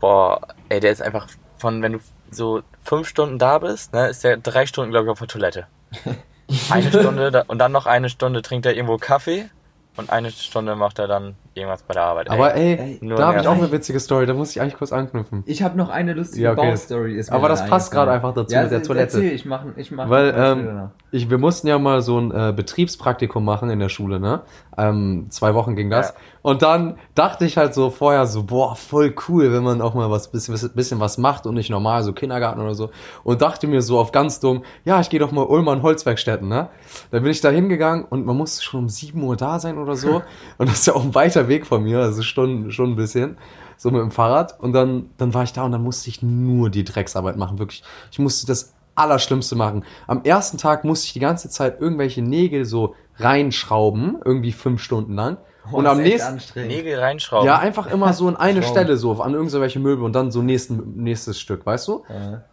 boah, 0.00 0.40
ey, 0.68 0.80
der 0.80 0.92
ist 0.92 1.02
einfach 1.02 1.26
von, 1.62 1.80
wenn 1.80 1.92
du 1.92 2.00
so 2.30 2.62
fünf 2.82 3.08
Stunden 3.08 3.38
da 3.38 3.58
bist, 3.58 3.94
ne, 3.94 4.08
ist 4.08 4.24
der 4.24 4.36
drei 4.36 4.66
Stunden, 4.66 4.90
glaube 4.90 5.06
ich, 5.06 5.12
auf 5.12 5.18
der 5.20 5.28
Toilette. 5.28 5.66
Eine 6.70 6.88
Stunde 6.88 7.30
da, 7.30 7.44
und 7.46 7.58
dann 7.58 7.72
noch 7.72 7.86
eine 7.86 8.10
Stunde 8.10 8.42
trinkt 8.42 8.66
er 8.66 8.74
irgendwo 8.74 8.98
Kaffee 8.98 9.48
und 9.96 10.10
eine 10.10 10.30
Stunde 10.30 10.76
macht 10.76 10.98
er 10.98 11.06
dann 11.06 11.34
irgendwas 11.54 11.82
bei 11.82 11.94
der 11.94 12.04
Arbeit. 12.04 12.30
aber 12.30 12.54
ey, 12.54 12.78
Ey, 12.78 12.98
nur 13.00 13.18
da 13.18 13.28
habe 13.28 13.40
ich 13.40 13.46
auch 13.46 13.56
eine 13.56 13.70
witzige 13.70 14.00
Story, 14.00 14.26
da 14.26 14.34
muss 14.34 14.50
ich 14.50 14.60
eigentlich 14.60 14.76
kurz 14.76 14.92
anknüpfen. 14.92 15.42
Ich 15.46 15.62
habe 15.62 15.76
noch 15.76 15.90
eine 15.90 16.14
lustige 16.14 16.44
Ja, 16.44 16.52
okay. 16.52 16.70
Baustory. 16.70 17.16
Ist 17.16 17.30
Aber 17.30 17.48
das 17.48 17.66
passt 17.66 17.90
gerade 17.90 18.10
einfach 18.10 18.34
dazu 18.34 18.54
ja, 18.54 18.62
mit 18.62 18.72
der 18.72 18.82
Toilette. 18.82 19.18
Erzähl, 19.18 19.32
ich 19.32 19.44
mach, 19.44 19.64
ich 19.76 19.90
mach. 19.90 20.08
Weil, 20.08 20.34
ähm. 20.36 20.90
Ich, 21.14 21.28
wir 21.28 21.36
mussten 21.36 21.66
ja 21.66 21.78
mal 21.78 22.00
so 22.00 22.18
ein 22.18 22.30
äh, 22.30 22.54
Betriebspraktikum 22.56 23.44
machen 23.44 23.68
in 23.68 23.78
der 23.78 23.90
Schule, 23.90 24.18
ne? 24.18 24.40
Ähm, 24.78 25.26
zwei 25.28 25.52
Wochen 25.54 25.76
ging 25.76 25.90
das. 25.90 26.08
Ja. 26.08 26.14
Und 26.40 26.62
dann 26.62 26.96
dachte 27.14 27.44
ich 27.44 27.58
halt 27.58 27.74
so 27.74 27.90
vorher 27.90 28.26
so, 28.26 28.44
boah, 28.44 28.74
voll 28.74 29.14
cool, 29.28 29.52
wenn 29.52 29.62
man 29.62 29.82
auch 29.82 29.92
mal 29.92 30.10
was 30.10 30.28
bisschen, 30.30 30.56
bisschen 30.74 31.00
was 31.00 31.18
macht 31.18 31.46
und 31.46 31.54
nicht 31.54 31.68
normal 31.68 32.02
so 32.02 32.14
Kindergarten 32.14 32.60
oder 32.60 32.74
so. 32.74 32.90
Und 33.24 33.42
dachte 33.42 33.66
mir 33.66 33.82
so 33.82 33.98
auf 33.98 34.10
ganz 34.10 34.40
dumm, 34.40 34.64
ja, 34.84 35.00
ich 35.00 35.10
gehe 35.10 35.20
doch 35.20 35.32
mal 35.32 35.44
Ullmann 35.44 35.82
Holzwerkstätten, 35.82 36.48
ne? 36.48 36.68
Dann 37.10 37.22
bin 37.22 37.30
ich 37.30 37.42
da 37.42 37.50
hingegangen 37.50 38.06
und 38.06 38.24
man 38.24 38.36
musste 38.36 38.62
schon 38.62 38.80
um 38.80 38.88
7 38.88 39.22
Uhr 39.22 39.36
da 39.36 39.58
sein 39.58 39.76
oder 39.76 39.94
so. 39.94 40.22
und 40.58 40.68
das 40.68 40.80
ist 40.80 40.86
ja 40.86 40.94
auch 40.94 41.04
ein 41.04 41.14
weiter 41.42 41.48
Weg 41.48 41.66
von 41.66 41.82
mir, 41.82 42.00
also 42.00 42.22
schon, 42.22 42.70
schon 42.70 42.92
ein 42.92 42.96
bisschen. 42.96 43.36
So 43.76 43.90
mit 43.90 44.00
dem 44.00 44.10
Fahrrad. 44.10 44.60
Und 44.60 44.72
dann, 44.72 45.10
dann 45.18 45.34
war 45.34 45.42
ich 45.42 45.52
da 45.52 45.64
und 45.64 45.72
dann 45.72 45.82
musste 45.82 46.08
ich 46.08 46.22
nur 46.22 46.70
die 46.70 46.84
Drecksarbeit 46.84 47.36
machen, 47.36 47.58
wirklich. 47.58 47.82
Ich 48.10 48.18
musste 48.18 48.46
das 48.46 48.74
Allerschlimmste 48.94 49.56
machen. 49.56 49.84
Am 50.06 50.22
ersten 50.22 50.58
Tag 50.58 50.84
musste 50.84 51.06
ich 51.06 51.12
die 51.14 51.20
ganze 51.20 51.48
Zeit 51.48 51.80
irgendwelche 51.80 52.22
Nägel 52.22 52.64
so 52.64 52.94
reinschrauben, 53.16 54.18
irgendwie 54.24 54.52
fünf 54.52 54.82
Stunden 54.82 55.14
lang. 55.14 55.38
Oh, 55.70 55.76
und 55.76 55.86
am 55.86 56.02
nächsten. 56.02 56.40
Nägel 56.66 56.98
reinschrauben. 56.98 57.46
ja, 57.46 57.58
einfach 57.58 57.86
immer 57.86 58.12
so 58.12 58.28
an 58.28 58.36
eine. 58.36 58.62
Stelle 58.62 58.96
so, 58.96 59.20
an 59.22 59.34
irgendwelche 59.34 59.78
Möbel 59.78 60.04
und 60.04 60.12
dann 60.12 60.30
so 60.30 60.42
nächsten, 60.42 61.02
nächstes 61.02 61.40
Stück, 61.40 61.64
weißt 61.64 61.88
du? 61.88 62.04
Ja. 62.08 62.44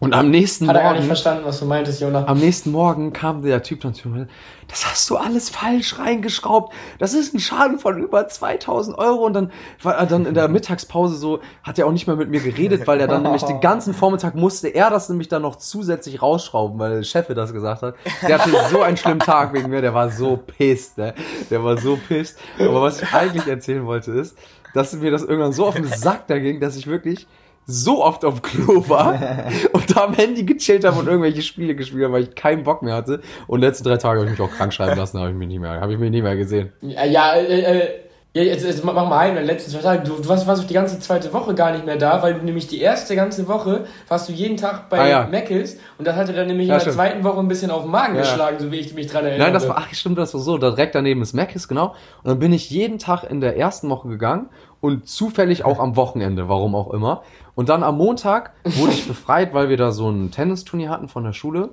Und 0.00 0.14
am 0.14 0.30
nächsten 0.30 0.68
Hat 0.68 0.76
er 0.76 0.82
gar 0.82 0.90
nicht 0.92 1.00
Morgen, 1.00 1.06
verstanden, 1.08 1.44
was 1.44 1.58
du 1.58 1.64
meintest, 1.64 2.00
Jonah. 2.00 2.24
am 2.28 2.38
nächsten 2.38 2.70
Morgen 2.70 3.12
kam 3.12 3.42
der 3.42 3.64
Typ 3.64 3.80
dann 3.80 3.94
zu 3.94 4.08
mir, 4.08 4.28
das 4.68 4.86
hast 4.86 5.10
du 5.10 5.16
alles 5.16 5.50
falsch 5.50 5.98
reingeschraubt. 5.98 6.72
Das 7.00 7.14
ist 7.14 7.34
ein 7.34 7.40
Schaden 7.40 7.80
von 7.80 8.00
über 8.00 8.28
2000 8.28 8.96
Euro. 8.96 9.26
Und 9.26 9.32
dann 9.32 9.50
war 9.82 9.96
er 9.96 10.06
dann 10.06 10.24
in 10.24 10.34
der 10.34 10.46
Mittagspause 10.48 11.16
so, 11.16 11.40
hat 11.64 11.80
er 11.80 11.86
auch 11.88 11.92
nicht 11.92 12.06
mehr 12.06 12.14
mit 12.14 12.30
mir 12.30 12.38
geredet, 12.40 12.86
weil 12.86 13.00
er 13.00 13.08
dann 13.08 13.22
nämlich 13.24 13.42
den 13.42 13.60
ganzen 13.60 13.92
Vormittag 13.92 14.36
musste 14.36 14.68
er 14.68 14.88
das 14.88 15.08
nämlich 15.08 15.26
dann 15.26 15.42
noch 15.42 15.56
zusätzlich 15.56 16.22
rausschrauben, 16.22 16.78
weil 16.78 16.96
der 16.98 17.02
Chef 17.02 17.26
das 17.26 17.52
gesagt 17.52 17.82
hat. 17.82 17.96
Der 18.22 18.38
hatte 18.38 18.50
so 18.70 18.82
einen 18.82 18.96
schlimmen 18.96 19.18
Tag 19.18 19.52
wegen 19.52 19.68
mir, 19.68 19.80
der 19.80 19.94
war 19.94 20.10
so 20.10 20.36
pissed, 20.36 20.96
ne? 20.98 21.12
Der 21.50 21.64
war 21.64 21.76
so 21.76 21.98
pissed. 22.06 22.38
Aber 22.60 22.82
was 22.82 23.02
ich 23.02 23.12
eigentlich 23.12 23.48
erzählen 23.48 23.84
wollte 23.84 24.12
ist, 24.12 24.38
dass 24.74 24.92
mir 24.92 25.10
das 25.10 25.22
irgendwann 25.22 25.52
so 25.52 25.66
auf 25.66 25.74
den 25.74 25.86
Sack 25.86 26.28
da 26.28 26.38
ging, 26.38 26.60
dass 26.60 26.76
ich 26.76 26.86
wirklich 26.86 27.26
so 27.70 28.02
oft 28.02 28.24
auf 28.24 28.40
Klo 28.40 28.82
war 28.88 29.14
und 29.72 29.94
da 29.94 30.04
am 30.04 30.14
Handy 30.14 30.42
gechillt 30.44 30.86
habe 30.86 30.98
und 30.98 31.06
irgendwelche 31.06 31.42
Spiele 31.42 31.74
gespielt 31.76 32.04
habe, 32.04 32.14
weil 32.14 32.22
ich 32.22 32.34
keinen 32.34 32.64
Bock 32.64 32.80
mehr 32.82 32.94
hatte. 32.94 33.20
Und 33.46 33.60
letzte 33.60 33.84
drei 33.84 33.98
Tage 33.98 34.20
habe 34.20 34.30
ich 34.32 34.38
mich 34.38 34.40
auch 34.50 34.54
krank 34.56 34.72
schreiben 34.72 34.96
lassen, 34.96 35.18
habe 35.20 35.30
ich 35.30 35.36
mich 35.36 35.48
nicht 35.48 35.60
mehr, 35.60 35.78
habe 35.80 35.92
ich 35.92 35.98
mich 35.98 36.10
nicht 36.10 36.22
mehr 36.22 36.34
gesehen. 36.36 36.72
Ja, 36.80 37.04
ja, 37.04 37.34
äh, 37.34 37.60
äh, 37.78 37.88
ja, 38.34 38.42
jetzt, 38.42 38.64
jetzt 38.64 38.84
mach 38.84 38.94
mal 38.94 39.18
ein, 39.18 39.30
in 39.30 39.36
den 39.36 39.46
letzten 39.46 39.70
zwei 39.70 39.80
Tagen. 39.80 40.04
Du, 40.04 40.14
du 40.16 40.28
warst, 40.28 40.46
warst 40.46 40.68
die 40.68 40.74
ganze 40.74 40.98
zweite 41.00 41.32
Woche 41.32 41.54
gar 41.54 41.72
nicht 41.72 41.84
mehr 41.86 41.96
da, 41.96 42.22
weil 42.22 42.34
du 42.34 42.44
nämlich 42.44 42.66
die 42.68 42.80
erste 42.80 43.16
ganze 43.16 43.48
Woche 43.48 43.84
warst 44.06 44.28
du 44.28 44.32
jeden 44.32 44.56
Tag 44.56 44.88
bei 44.90 45.00
Ah, 45.00 45.08
ja. 45.08 45.26
Meckes 45.26 45.78
und 45.98 46.06
das 46.06 46.14
hatte 46.16 46.32
dann 46.34 46.46
nämlich 46.46 46.68
Ja, 46.68 46.74
in 46.74 46.78
der 46.78 46.80
stimmt. 46.80 46.96
zweiten 46.96 47.24
Woche 47.24 47.38
ein 47.40 47.48
bisschen 47.48 47.70
auf 47.70 47.82
den 47.82 47.90
Magen 47.90 48.14
Ja. 48.14 48.20
geschlagen, 48.22 48.58
so 48.60 48.70
wie 48.70 48.76
ich 48.76 48.94
mich 48.94 49.08
dran 49.08 49.24
erinnere. 49.24 49.44
Nein, 49.46 49.54
das 49.54 49.68
war, 49.68 49.76
ach 49.78 49.92
stimmt, 49.92 50.18
das 50.18 50.34
war 50.34 50.40
so, 50.40 50.56
da 50.58 50.70
direkt 50.70 50.94
daneben 50.94 51.20
ist 51.22 51.34
Mc's, 51.34 51.68
genau. 51.68 51.88
Und 52.22 52.28
dann 52.30 52.38
bin 52.38 52.52
ich 52.52 52.70
jeden 52.70 52.98
Tag 52.98 53.24
in 53.24 53.40
der 53.40 53.56
ersten 53.56 53.88
Woche 53.90 54.08
gegangen 54.08 54.50
und 54.80 55.08
zufällig 55.08 55.64
auch 55.64 55.80
am 55.80 55.96
Wochenende, 55.96 56.48
warum 56.48 56.74
auch 56.76 56.92
immer. 56.92 57.22
Und 57.58 57.68
dann 57.68 57.82
am 57.82 57.96
Montag 57.96 58.52
wurde 58.62 58.92
ich 58.92 59.08
befreit, 59.08 59.52
weil 59.52 59.68
wir 59.68 59.76
da 59.76 59.90
so 59.90 60.08
ein 60.08 60.30
Tennisturnier 60.30 60.90
hatten 60.90 61.08
von 61.08 61.24
der 61.24 61.32
Schule. 61.32 61.70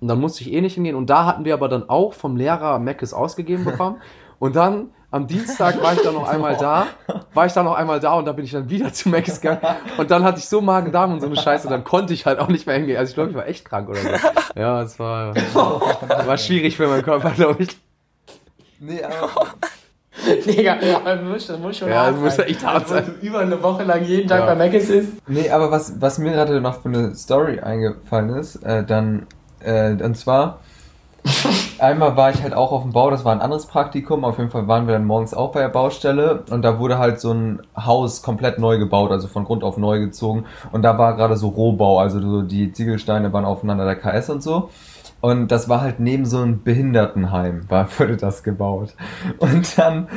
Und 0.00 0.06
dann 0.06 0.20
musste 0.20 0.42
ich 0.44 0.52
eh 0.52 0.60
nicht 0.60 0.74
hingehen. 0.74 0.94
Und 0.94 1.10
da 1.10 1.26
hatten 1.26 1.44
wir 1.44 1.54
aber 1.54 1.66
dann 1.66 1.88
auch 1.88 2.12
vom 2.12 2.36
Lehrer 2.36 2.78
Mc's 2.78 3.12
ausgegeben 3.12 3.64
bekommen. 3.64 4.00
Und 4.38 4.54
dann 4.54 4.90
am 5.10 5.26
Dienstag 5.26 5.82
war 5.82 5.92
ich 5.94 6.02
dann 6.02 6.14
noch 6.14 6.28
einmal 6.28 6.56
da, 6.56 6.86
war 7.34 7.46
ich 7.46 7.52
dann 7.52 7.64
noch 7.64 7.74
einmal 7.74 7.98
da 7.98 8.14
und 8.14 8.26
da 8.26 8.32
bin 8.32 8.44
ich 8.44 8.52
dann 8.52 8.70
wieder 8.70 8.92
zu 8.92 9.08
Mc's 9.08 9.40
gegangen. 9.40 9.60
Und 9.98 10.12
dann 10.12 10.22
hatte 10.22 10.38
ich 10.38 10.48
so 10.48 10.60
Magen-Darm 10.60 11.12
und 11.12 11.20
so 11.20 11.26
eine 11.26 11.34
Scheiße, 11.34 11.68
dann 11.68 11.82
konnte 11.82 12.14
ich 12.14 12.26
halt 12.26 12.38
auch 12.38 12.46
nicht 12.46 12.68
mehr 12.68 12.76
hingehen. 12.76 12.96
Also 12.96 13.10
ich 13.10 13.14
glaube, 13.16 13.30
ich 13.30 13.36
war 13.36 13.48
echt 13.48 13.64
krank 13.64 13.88
oder 13.88 13.98
so. 13.98 14.08
Ja, 14.54 14.82
es 14.82 15.00
war, 15.00 15.34
war 15.34 16.38
schwierig 16.38 16.76
für 16.76 16.86
meinen 16.86 17.02
Körper, 17.02 17.30
glaube 17.30 17.64
ich. 17.64 17.76
Nee, 18.78 19.02
aber 19.02 19.30
Digga, 20.46 20.76
das 21.04 21.20
muss, 21.22 21.46
das 21.46 21.58
muss 21.58 21.76
schon 21.76 21.88
Ja, 21.88 21.96
hart 22.04 22.14
das 22.14 22.20
muss 22.20 22.36
sein. 22.36 22.46
echt 22.46 22.64
hart 22.66 22.82
Also, 22.82 22.94
wenn 22.94 23.04
du 23.06 23.26
über 23.26 23.38
eine 23.40 23.62
Woche 23.62 23.82
lang 23.84 24.04
jeden 24.04 24.28
Tag 24.28 24.40
Ja. 24.40 24.46
bei 24.46 24.54
Meckes 24.54 24.88
ist. 24.90 25.12
Nee, 25.26 25.50
aber 25.50 25.70
was, 25.70 26.00
was 26.00 26.18
mir 26.18 26.32
gerade 26.32 26.60
noch 26.60 26.80
für 26.82 26.88
eine 26.88 27.14
Story 27.14 27.60
eingefallen 27.60 28.30
ist, 28.30 28.56
äh, 28.64 28.84
dann, 28.84 29.26
äh, 29.64 29.90
und 29.92 30.16
zwar, 30.16 30.58
einmal 31.78 32.16
war 32.16 32.30
ich 32.30 32.42
halt 32.42 32.52
auch 32.54 32.70
auf 32.70 32.82
dem 32.82 32.92
Bau, 32.92 33.10
das 33.10 33.24
war 33.24 33.32
ein 33.32 33.40
anderes 33.40 33.64
Praktikum, 33.66 34.24
auf 34.24 34.38
jeden 34.38 34.50
Fall 34.50 34.68
waren 34.68 34.86
wir 34.86 34.92
dann 34.92 35.06
morgens 35.06 35.32
auch 35.32 35.52
bei 35.52 35.60
der 35.60 35.68
Baustelle 35.70 36.42
und 36.50 36.62
da 36.62 36.78
wurde 36.78 36.98
halt 36.98 37.18
so 37.18 37.32
ein 37.32 37.62
Haus 37.76 38.22
komplett 38.22 38.58
neu 38.58 38.78
gebaut, 38.78 39.10
also 39.10 39.26
von 39.28 39.44
Grund 39.44 39.64
auf 39.64 39.78
neu 39.78 40.00
gezogen 40.00 40.44
und 40.72 40.82
da 40.82 40.98
war 40.98 41.16
gerade 41.16 41.36
so 41.36 41.48
Rohbau, 41.48 41.98
also 41.98 42.20
so 42.20 42.42
die 42.42 42.72
Ziegelsteine 42.72 43.32
waren 43.32 43.44
aufeinander 43.46 43.86
der 43.86 43.96
KS 43.96 44.28
und 44.30 44.42
so. 44.42 44.68
Und 45.24 45.50
das 45.50 45.70
war 45.70 45.80
halt 45.80 46.00
neben 46.00 46.26
so 46.26 46.36
einem 46.42 46.62
Behindertenheim, 46.62 47.62
war, 47.70 47.88
wurde 47.98 48.18
das 48.18 48.42
gebaut. 48.42 48.94
Und 49.38 49.78
dann, 49.78 50.08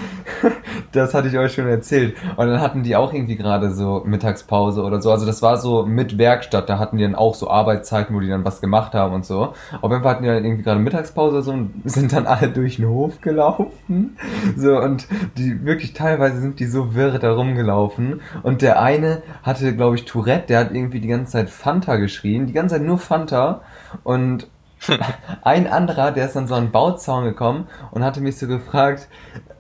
das 0.92 1.14
hatte 1.14 1.30
ich 1.30 1.38
euch 1.38 1.54
schon 1.54 1.66
erzählt. 1.66 2.18
Und 2.36 2.48
dann 2.48 2.60
hatten 2.60 2.84
die 2.84 2.98
auch 2.98 3.14
irgendwie 3.14 3.38
gerade 3.38 3.72
so 3.72 4.04
Mittagspause 4.06 4.84
oder 4.84 5.02
so. 5.02 5.10
Also 5.10 5.26
das 5.26 5.42
war 5.42 5.56
so 5.56 5.86
mit 5.86 6.18
Werkstatt, 6.18 6.68
da 6.68 6.78
hatten 6.78 6.98
die 6.98 7.04
dann 7.06 7.16
auch 7.16 7.36
so 7.36 7.50
Arbeitszeiten, 7.50 8.14
wo 8.14 8.20
die 8.20 8.28
dann 8.28 8.44
was 8.44 8.60
gemacht 8.60 8.94
haben 8.96 9.14
und 9.14 9.26
so. 9.26 9.54
Auf 9.82 9.92
jeden 9.92 10.04
Fall 10.04 10.16
hatten 10.16 10.24
die 10.24 10.30
dann 10.30 10.44
irgendwie 10.44 10.64
gerade 10.64 10.82
Mittagspause 10.82 11.36
oder 11.36 11.42
so 11.42 11.54
und 11.54 11.72
sind 11.86 12.12
dann 12.12 12.28
alle 12.28 12.50
durch 12.50 12.76
den 12.76 12.90
Hof 12.90 13.22
gelaufen. 13.22 14.18
So, 14.58 14.78
und 14.78 15.08
die 15.38 15.64
wirklich 15.64 15.94
teilweise 15.94 16.42
sind 16.42 16.60
die 16.60 16.66
so 16.66 16.96
wirr 16.96 17.18
da 17.18 17.32
rumgelaufen. 17.32 18.20
Und 18.44 18.62
der 18.62 18.82
eine 18.82 19.22
hatte, 19.42 19.74
glaube 19.74 19.96
ich, 19.96 20.04
Tourette, 20.04 20.48
der 20.48 20.60
hat 20.60 20.74
irgendwie 20.74 21.00
die 21.00 21.08
ganze 21.08 21.32
Zeit 21.32 21.50
Fanta 21.50 21.96
geschrien, 21.96 22.46
die 22.46 22.52
ganze 22.52 22.76
Zeit 22.76 22.84
nur 22.86 22.98
Fanta. 22.98 23.62
Und 24.04 24.50
ein 25.44 25.68
anderer, 25.68 26.12
der 26.12 26.26
ist 26.26 26.36
dann 26.36 26.48
so 26.48 26.56
an 26.56 26.66
den 26.68 26.72
Bauzaun 26.72 27.26
gekommen 27.26 27.68
und 27.92 28.04
hatte 28.04 28.22
mich 28.22 28.38
so 28.38 28.48
gefragt, 28.48 29.08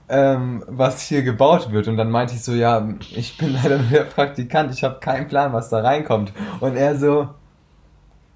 ähm, 0.10 0.64
was 0.68 1.02
hier 1.02 1.24
gebaut 1.24 1.72
wird. 1.72 1.88
Und 1.88 1.98
dann 1.98 2.12
meinte 2.12 2.36
ich 2.36 2.44
so, 2.44 2.54
ja, 2.54 2.88
ich 3.12 3.38
bin 3.38 3.54
leider 3.54 3.78
nur 3.78 3.90
der 3.90 4.04
Praktikant, 4.04 4.74
ich 4.74 4.84
habe 4.84 5.00
keinen 5.00 5.28
Plan, 5.28 5.54
was 5.54 5.70
da 5.70 5.80
reinkommt. 5.80 6.34
Und 6.60 6.76
er 6.76 6.98
so, 6.98 7.30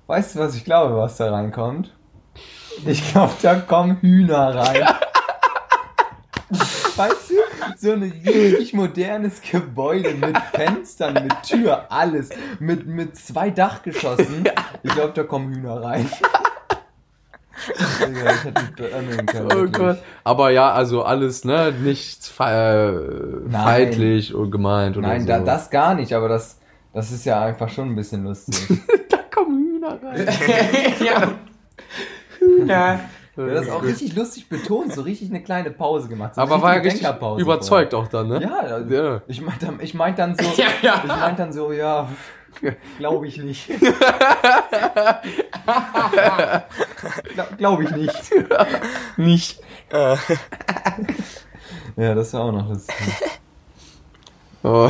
weißt 0.08 0.36
du, 0.36 0.40
was 0.40 0.56
ich 0.56 0.66
glaube, 0.66 0.98
was 0.98 1.18
da 1.18 1.32
reinkommt? 1.32 1.94
Ich 2.86 3.12
glaube, 3.12 3.34
da 3.42 3.56
kommen 3.56 3.98
Hühner 3.98 4.56
rein. 4.56 4.88
Weißt 6.98 7.30
du, 7.30 7.36
so 7.78 7.94
ein 7.94 8.04
richtig 8.04 8.74
modernes 8.74 9.42
Gebäude 9.42 10.14
mit 10.14 10.38
Fenstern, 10.54 11.14
mit 11.14 11.44
Tür, 11.44 11.86
alles, 11.90 12.30
mit, 12.60 12.86
mit 12.86 13.16
zwei 13.16 13.50
Dachgeschossen. 13.50 14.44
Ich 14.84 14.94
glaube, 14.94 15.14
da 15.14 15.24
kommen 15.24 15.54
Hühner 15.54 15.82
rein. 15.82 16.10
Digga, 17.68 18.32
ich 18.32 18.44
hätte 18.44 18.64
beömmeln 18.76 19.26
können. 19.26 19.46
Oh 19.48 19.56
wirklich. 19.56 19.72
Gott. 19.74 19.98
Aber 20.24 20.50
ja, 20.52 20.72
also 20.72 21.04
alles, 21.04 21.46
ne, 21.46 21.72
nicht 21.72 22.24
fe 22.26 22.44
äh, 23.46 23.50
Nein. 23.50 23.64
feindlich 23.64 24.34
und 24.34 24.52
gemeint 24.52 24.98
oder 24.98 25.08
Nein, 25.08 25.22
so. 25.22 25.28
da, 25.28 25.40
das 25.40 25.70
gar 25.70 25.94
nicht, 25.96 26.14
aber 26.14 26.28
das, 26.30 26.60
das 26.94 27.12
ist 27.12 27.26
ja 27.26 27.42
einfach 27.42 27.70
schon 27.70 27.90
ein 27.90 27.96
bisschen 27.96 28.24
lustig. 28.24 28.56
da 29.10 29.18
kommen 29.34 29.58
Hühner 29.76 30.00
rein. 30.04 30.28
ja. 31.06 31.32
ja. 32.66 33.00
Ja, 33.38 33.46
das 33.48 33.62
ist 33.66 33.72
auch 33.72 33.82
richtig 33.84 34.14
lustig 34.16 34.50
betont, 34.50 34.94
so 34.94 35.02
richtig 35.04 35.30
eine 35.30 35.42
kleine 35.42 35.72
Pause 35.72 36.10
gemacht. 36.10 36.36
So 36.36 36.42
Aber 36.42 36.62
war 36.62 36.76
ja 36.76 36.82
richtig 36.82 37.08
überzeugt 37.38 37.94
auch 37.94 38.10
dann, 38.10 38.28
ne? 38.28 38.42
vorher. 38.42 38.86
Ja, 38.90 39.04
Ja. 39.14 39.22
ich 39.26 39.42
meinte 39.42 39.74
ich 39.80 39.94
meint 39.94 40.20
dann 40.20 40.36
so, 40.36 40.44
Ja, 40.62 40.68
ja. 40.82 41.02
ich 41.02 41.08
meint 41.08 41.40
dann 41.40 41.54
so, 41.54 41.72
ja, 41.72 42.10
glaube 42.98 43.28
ich 43.28 43.38
nicht. 43.38 43.70
Gla- 47.36 47.56
glaube 47.58 47.84
ich 47.84 47.92
nicht. 47.92 48.32
nicht. 49.18 49.60
Äh, 49.90 50.16
Ja, 51.98 52.16
das 52.16 52.34
war 52.34 52.42
auch 52.46 52.52
noch 52.52 52.70
lustig. 52.70 52.96
Oh. 54.64 54.90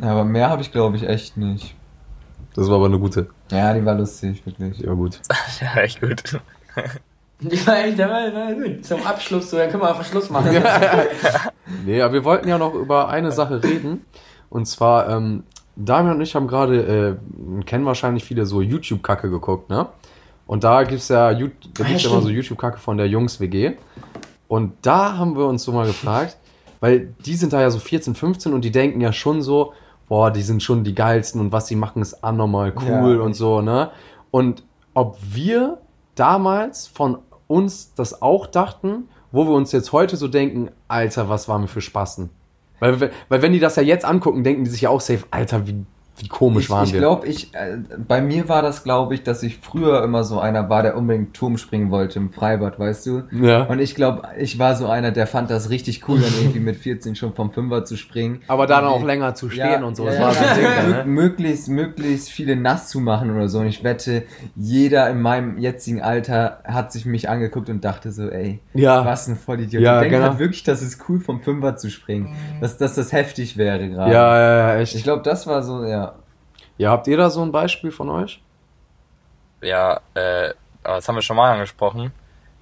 Aber 0.00 0.24
mehr 0.24 0.48
habe 0.50 0.62
ich 0.62 0.70
glaube 0.72 0.96
ich 0.96 1.08
echt 1.08 1.36
nicht. 1.36 1.74
Das 2.54 2.68
war 2.68 2.76
aber 2.76 2.86
eine 2.86 2.98
gute. 2.98 3.28
Ja, 3.50 3.74
die 3.74 3.84
war 3.84 3.94
lustig, 3.94 4.44
wirklich. 4.46 4.78
Ja, 4.78 4.92
gut. 4.94 5.20
ja, 5.60 5.80
echt 5.82 6.00
gut. 6.00 6.22
Die 7.40 7.66
war 7.66 7.78
echt, 7.84 7.98
der 7.98 8.08
war, 8.08 8.32
war 8.32 8.52
gut. 8.54 8.84
Zum 8.84 9.04
Abschluss, 9.06 9.50
so, 9.50 9.56
dann 9.58 9.70
können 9.70 9.82
wir 9.82 9.90
einfach 9.90 10.04
Schluss 10.06 10.30
machen. 10.30 10.62
Nee, 11.84 12.00
aber 12.00 12.14
wir 12.14 12.24
wollten 12.24 12.48
ja 12.48 12.56
noch 12.56 12.72
über 12.74 13.08
eine 13.08 13.30
Sache 13.32 13.62
reden. 13.62 14.04
Und 14.48 14.66
zwar, 14.66 15.08
ähm, 15.10 15.44
Damian 15.76 16.16
und 16.16 16.22
ich 16.22 16.34
haben 16.34 16.46
gerade, 16.48 17.18
äh, 17.60 17.62
kennen 17.64 17.84
wahrscheinlich 17.84 18.24
viele 18.24 18.46
so 18.46 18.60
YouTube-Kacke 18.62 19.30
geguckt, 19.30 19.68
ne? 19.70 19.86
Und 20.46 20.64
da 20.64 20.84
gibt's 20.84 21.08
ja, 21.08 21.28
Ju- 21.30 21.50
da 21.74 21.84
Ah, 21.84 21.86
gibt's 21.88 22.04
ja 22.04 22.08
ja, 22.10 22.14
immer 22.16 22.22
so. 22.22 22.30
YouTube-Kacke 22.30 22.78
von 22.78 22.96
der 22.96 23.08
Jungs-WG. 23.08 23.72
Und 24.48 24.74
da 24.82 25.16
haben 25.18 25.36
wir 25.36 25.46
uns 25.46 25.64
so 25.64 25.72
mal 25.72 25.86
gefragt, 25.86 26.36
weil 26.80 27.14
die 27.26 27.34
sind 27.34 27.52
da 27.52 27.60
ja 27.60 27.70
so 27.70 27.78
14, 27.80 28.14
15 28.14 28.52
und 28.52 28.64
die 28.64 28.70
denken 28.70 29.00
ja 29.00 29.12
schon 29.12 29.42
so, 29.42 29.72
boah, 30.08 30.30
die 30.30 30.42
sind 30.42 30.62
schon 30.62 30.84
die 30.84 30.94
geilsten 30.94 31.40
und 31.40 31.50
was 31.52 31.66
sie 31.66 31.74
machen 31.76 32.00
ist 32.00 32.22
anormal 32.22 32.72
cool 32.76 33.16
Ja. 33.16 33.22
und 33.22 33.34
so, 33.34 33.60
ne? 33.60 33.90
Und 34.30 34.62
ob 34.94 35.18
wir 35.20 35.78
damals 36.14 36.86
von 36.86 37.18
uns 37.48 37.92
das 37.94 38.22
auch 38.22 38.46
dachten, 38.46 39.08
wo 39.32 39.44
wir 39.46 39.52
uns 39.52 39.72
jetzt 39.72 39.92
heute 39.92 40.16
so 40.16 40.28
denken, 40.28 40.70
Alter, 40.88 41.28
was 41.28 41.48
waren 41.48 41.62
wir 41.62 41.68
für 41.68 41.80
Spasten? 41.80 42.30
Weil, 42.78 43.10
weil 43.28 43.42
wenn 43.42 43.52
die 43.52 43.60
das 43.60 43.76
ja 43.76 43.82
jetzt 43.82 44.04
angucken, 44.04 44.44
denken 44.44 44.64
die 44.64 44.70
sich 44.70 44.82
ja 44.82 44.90
auch 44.90 45.00
safe, 45.00 45.24
Alter, 45.30 45.66
wie, 45.66 45.84
wie 46.18 46.28
komisch 46.28 46.64
ich 46.64 46.70
waren 46.70 46.84
ich 46.84 46.92
wir. 46.94 47.00
glaube, 47.00 47.26
ich, 47.26 47.54
äh, 47.54 47.78
bei 48.06 48.20
mir 48.22 48.48
war 48.48 48.62
das, 48.62 48.82
glaube 48.84 49.14
ich, 49.14 49.22
dass 49.22 49.42
ich 49.42 49.58
früher 49.58 50.02
immer 50.02 50.24
so 50.24 50.40
einer 50.40 50.68
war, 50.70 50.82
der 50.82 50.96
unbedingt 50.96 51.34
Turm 51.34 51.58
springen 51.58 51.90
wollte 51.90 52.18
im 52.18 52.30
Freibad, 52.30 52.78
weißt 52.78 53.06
du? 53.06 53.22
ja. 53.32 53.64
Und 53.64 53.78
ich 53.80 53.94
glaube, 53.94 54.22
ich 54.38 54.58
war 54.58 54.74
so 54.76 54.86
einer, 54.86 55.10
der 55.10 55.26
fand 55.26 55.50
das 55.50 55.70
richtig 55.70 56.08
cool, 56.08 56.20
dann 56.20 56.32
irgendwie 56.40 56.60
mit 56.60 56.76
14 56.76 57.16
schon 57.16 57.34
vom 57.34 57.50
Fünfer 57.50 57.84
zu 57.84 57.96
springen. 57.96 58.40
Aber 58.48 58.66
dann 58.66 58.84
auch 58.84 58.92
Irgendwie- 58.96 59.06
länger 59.08 59.34
zu 59.34 59.50
stehen 59.50 59.84
und 59.84 59.96
so. 59.96 60.04
Ja, 60.06 60.10
das 60.10 60.18
ja, 60.18 60.24
war 60.26 60.32
so 60.34 60.40
ein 60.40 60.62
ja, 60.62 60.80
Ding, 60.82 60.90
ne? 60.90 61.04
möglichst, 61.04 61.68
möglichst 61.68 62.30
viele 62.30 62.56
nass 62.56 62.88
zu 62.88 63.00
machen 63.00 63.30
oder 63.34 63.48
so. 63.48 63.58
Und 63.60 63.66
ich 63.66 63.84
wette, 63.84 64.22
jeder 64.54 65.10
in 65.10 65.20
meinem 65.20 65.58
jetzigen 65.58 66.00
Alter 66.02 66.60
hat 66.64 66.92
sich 66.92 67.04
mich 67.06 67.28
angeguckt 67.28 67.68
und 67.68 67.84
dachte 67.84 68.10
so, 68.12 68.28
ey, 68.30 68.60
Ja. 68.74 69.04
was 69.04 69.28
ein 69.28 69.36
Vollidiot. 69.36 69.82
Ja, 69.82 69.96
ich 69.96 70.00
denke 70.02 70.16
genau. 70.16 70.30
halt 70.30 70.38
wirklich, 70.38 70.62
dass 70.64 70.80
es 70.82 70.98
cool 71.08 71.20
vom 71.20 71.40
Fünfer 71.40 71.76
zu 71.76 71.90
springen. 71.90 72.34
Dass, 72.60 72.78
dass 72.78 72.94
das 72.94 73.12
heftig 73.12 73.56
wäre 73.56 73.88
gerade. 73.88 74.12
Ja, 74.12 74.38
ja, 74.38 74.56
ja, 74.74 74.80
echt. 74.80 74.94
Ich 74.94 75.02
glaube, 75.02 75.22
das 75.22 75.46
war 75.46 75.62
so, 75.62 75.84
ja. 75.84 76.05
Ja, 76.78 76.90
habt 76.90 77.06
ihr 77.06 77.16
da 77.16 77.30
so 77.30 77.42
ein 77.42 77.52
Beispiel 77.52 77.90
von 77.90 78.08
euch? 78.10 78.40
Ja, 79.62 80.00
äh, 80.14 80.52
das 80.84 81.08
haben 81.08 81.14
wir 81.16 81.22
schon 81.22 81.36
mal 81.36 81.52
angesprochen. 81.52 82.12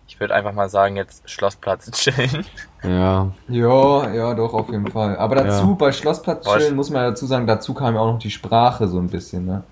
Ich 0.07 0.21
würde 0.21 0.35
einfach 0.35 0.53
mal 0.53 0.69
sagen, 0.69 0.97
jetzt 0.97 1.29
Schlossplatz 1.29 1.91
chillen. 1.93 2.45
Ja. 2.83 3.31
Ja, 3.49 4.11
ja, 4.13 4.35
doch, 4.35 4.53
auf 4.55 4.69
jeden 4.69 4.91
Fall. 4.91 5.17
Aber 5.17 5.35
dazu, 5.37 5.67
Ja. 5.69 5.73
bei 5.75 5.93
Schlossplatz 5.93 6.45
Boah, 6.45 6.57
ich- 6.57 6.63
chillen, 6.63 6.77
muss 6.77 6.91
man 6.91 7.03
ja 7.03 7.09
dazu 7.11 7.27
sagen, 7.27 7.47
dazu 7.47 7.75
kam 7.75 7.95
ja 7.95 8.01
auch 8.01 8.13
noch 8.13 8.19
die 8.19 8.31
Sprache 8.31 8.87
so 8.87 8.99
ein 8.99 9.09
bisschen, 9.09 9.47
ne? 9.47 9.63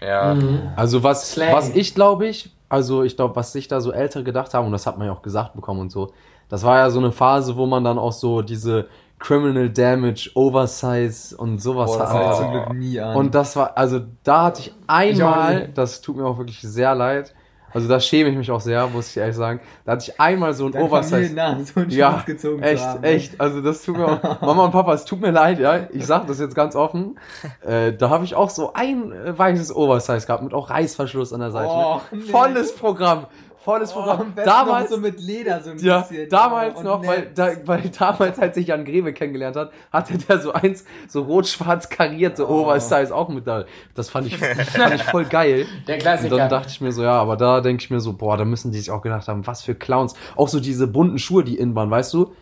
Ja. 0.00 0.34
Mhm. 0.34 0.60
Also 0.76 1.02
was, 1.02 1.38
was 1.38 1.70
ich 1.70 1.94
glaube 1.94 2.26
ich, 2.26 2.50
also 2.68 3.02
ich 3.02 3.16
glaube, 3.16 3.34
was 3.36 3.52
sich 3.52 3.66
da 3.68 3.80
so 3.80 3.92
Ältere 3.92 4.24
gedacht 4.24 4.52
haben, 4.54 4.66
und 4.66 4.72
das 4.72 4.86
hat 4.86 4.98
man 4.98 5.06
ja 5.06 5.12
auch 5.12 5.22
gesagt 5.22 5.54
bekommen 5.54 5.80
und 5.80 5.90
so, 5.92 6.12
das 6.48 6.62
war 6.62 6.78
ja 6.78 6.90
so 6.90 6.98
eine 6.98 7.12
Phase, 7.12 7.56
wo 7.56 7.66
man 7.66 7.82
dann 7.82 7.98
auch 7.98 8.12
so 8.12 8.42
diese 8.42 8.88
Criminal 9.18 9.70
Damage, 9.70 10.30
Oversize 10.34 11.36
und 11.36 11.60
sowas 11.62 11.90
Boah, 11.92 11.98
das 11.98 12.10
hatte. 12.12 12.24
ich 12.24 12.30
Oh. 12.30 12.42
zum 12.42 12.50
Glück 12.52 12.72
nie 12.74 13.00
an. 13.00 13.16
Und 13.16 13.34
das 13.34 13.56
war, 13.56 13.76
also 13.76 14.00
da 14.24 14.44
hatte 14.44 14.60
ich 14.60 14.66
Ich 14.68 14.74
einmal, 14.88 15.68
nie. 15.68 15.74
das 15.74 16.00
tut 16.02 16.16
mir 16.16 16.24
auch 16.26 16.38
wirklich 16.38 16.60
sehr 16.60 16.94
leid, 16.94 17.34
also 17.72 17.88
da 17.88 18.00
schäme 18.00 18.30
ich 18.30 18.36
mich 18.36 18.50
auch 18.50 18.60
sehr, 18.60 18.86
muss 18.86 19.10
ich 19.10 19.16
ehrlich 19.18 19.36
sagen, 19.36 19.60
da 19.84 19.92
hatte 19.92 20.10
ich 20.10 20.18
einmal 20.18 20.54
so 20.54 20.64
ein 20.66 20.72
Dein 20.72 20.82
Oversize. 20.82 21.10
Familiennamen 21.16 21.64
so 21.66 21.80
einen 21.80 21.90
Ja, 21.90 22.22
gezogen 22.24 22.62
zu 22.62 22.68
echt, 22.68 22.82
haben. 22.84 23.00
ne? 23.02 23.06
echt. 23.08 23.38
Also 23.40 23.60
das 23.60 23.82
tut 23.82 23.98
mir 23.98 24.06
auch, 24.06 24.40
Mama 24.40 24.64
und 24.66 24.70
Papa, 24.70 24.94
es 24.94 25.04
tut 25.04 25.20
mir 25.20 25.30
leid, 25.30 25.58
ja. 25.58 25.80
Ich 25.92 26.06
sag 26.06 26.26
das 26.26 26.38
jetzt 26.38 26.54
ganz 26.54 26.74
offen. 26.76 27.18
Äh, 27.66 27.92
da 27.94 28.10
habe 28.10 28.24
ich 28.24 28.34
auch 28.36 28.48
so 28.50 28.72
ein 28.74 29.12
weißes 29.26 29.74
Oversize 29.74 30.24
gehabt 30.26 30.42
mit 30.44 30.54
auch 30.54 30.70
Reißverschluss 30.70 31.32
an 31.32 31.40
der 31.40 31.50
Seite. 31.50 31.68
Och, 31.68 32.00
ne? 32.12 32.20
Volles 32.20 32.74
Programm. 32.76 33.26
Volles 33.66 33.92
Oh, 33.94 33.98
am 33.98 34.04
Programm. 34.06 34.32
besten 34.34 34.48
Damals, 34.48 34.90
so 34.90 34.96
mit 34.98 35.20
Leder 35.20 35.60
so 35.60 35.70
ein 35.70 35.78
ja, 35.78 36.00
bisschen. 36.02 36.28
damals 36.30 36.74
Oh, 36.76 36.78
und 36.78 36.84
noch, 36.84 37.06
weil, 37.06 37.30
da, 37.34 37.50
weil 37.64 37.82
damals, 37.98 38.38
als 38.38 38.56
ich 38.56 38.68
Jan 38.68 38.84
Greve 38.84 39.12
kennengelernt 39.12 39.56
hat, 39.56 39.72
hatte 39.92 40.16
der 40.16 40.38
so 40.40 40.52
eins, 40.52 40.84
so 41.08 41.22
rot-schwarz 41.22 41.88
karierte 41.88 42.48
Oh. 42.48 42.62
Oversize 42.62 43.12
auch 43.14 43.28
mit 43.28 43.46
da. 43.46 43.64
Das 43.94 44.08
fand 44.08 44.28
ich, 44.28 44.36
fand 44.38 44.94
ich 44.94 45.02
voll 45.02 45.24
geil. 45.24 45.66
Der 45.88 45.96
Und 45.96 46.00
Klassiker. 46.02 46.36
dann 46.36 46.48
dachte 46.48 46.68
ich 46.68 46.80
mir 46.80 46.92
so, 46.92 47.02
ja, 47.02 47.12
aber 47.20 47.36
da 47.36 47.60
denke 47.60 47.82
ich 47.82 47.90
mir 47.90 48.00
so, 48.00 48.12
boah, 48.12 48.36
da 48.36 48.44
müssen 48.44 48.70
die 48.70 48.78
sich 48.78 48.90
auch 48.92 49.02
gedacht 49.02 49.26
haben, 49.28 49.46
was 49.46 49.62
für 49.62 49.74
Clowns. 49.74 50.14
Auch 50.36 50.48
so 50.48 50.60
diese 50.60 50.86
bunten 50.86 51.18
Schuhe, 51.18 51.42
die 51.42 51.58
in 51.58 51.74
waren, 51.74 51.90
weißt 51.90 52.14
du? 52.14 52.32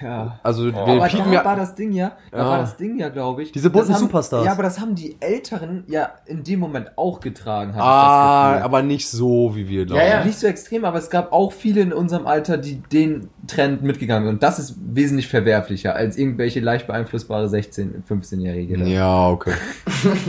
Ja. 0.00 0.38
Also, 0.44 0.66
wir 0.66 0.76
Aber 0.76 0.96
da 1.08 1.32
ja, 1.32 1.44
war 1.44 1.56
das 1.56 1.74
Ding 1.74 1.90
ja, 1.92 2.12
da 2.30 2.38
Ja. 2.38 2.44
war 2.50 2.58
das 2.58 2.76
Ding 2.76 2.98
ja, 2.98 3.08
glaube 3.08 3.42
ich. 3.42 3.52
Diese 3.52 3.68
bunten 3.68 3.92
haben, 3.92 4.00
Superstars. 4.00 4.46
Ja, 4.46 4.52
aber 4.52 4.62
das 4.62 4.78
haben 4.80 4.94
die 4.94 5.16
Älteren 5.20 5.84
ja 5.88 6.10
in 6.26 6.44
dem 6.44 6.60
Moment 6.60 6.92
auch 6.96 7.18
getragen, 7.20 7.74
Ah, 7.76 8.60
aber 8.62 8.82
nicht 8.82 9.08
so, 9.08 9.56
wie 9.56 9.68
wir 9.68 9.84
glauben. 9.86 10.00
Ja, 10.00 10.18
ja. 10.18 10.24
Nicht 10.24 10.38
so 10.38 10.46
extrem, 10.46 10.84
aber 10.84 10.98
es 10.98 11.10
gab 11.10 11.32
auch 11.32 11.52
viele 11.52 11.80
in 11.80 11.92
unserem 11.92 12.26
Alter, 12.28 12.58
die 12.58 12.76
den 12.92 13.28
Trend 13.48 13.82
mitgegangen 13.82 14.24
sind. 14.26 14.34
Und 14.36 14.42
das 14.42 14.58
ist 14.58 14.76
wesentlich 14.84 15.26
verwerflicher 15.28 15.94
als 15.96 16.16
irgendwelche 16.16 16.60
leicht 16.60 16.86
beeinflussbare 16.86 17.46
16-, 17.46 18.04
15-Jährige. 18.08 18.78
da. 18.78 18.84
Ja, 18.84 19.28
okay. 19.30 19.54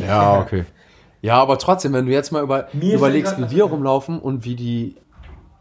ja, 0.08 0.40
okay. 0.42 0.66
Ja, 1.22 1.36
aber 1.42 1.58
trotzdem, 1.58 1.94
wenn 1.94 2.06
du 2.06 2.12
jetzt 2.12 2.32
mal 2.32 2.44
über, 2.44 2.68
Mir 2.74 2.96
überlegst, 2.96 3.38
wie 3.40 3.56
wir 3.56 3.64
rumlaufen 3.66 4.20
und 4.20 4.44
wie 4.44 4.56
die, 4.56 4.96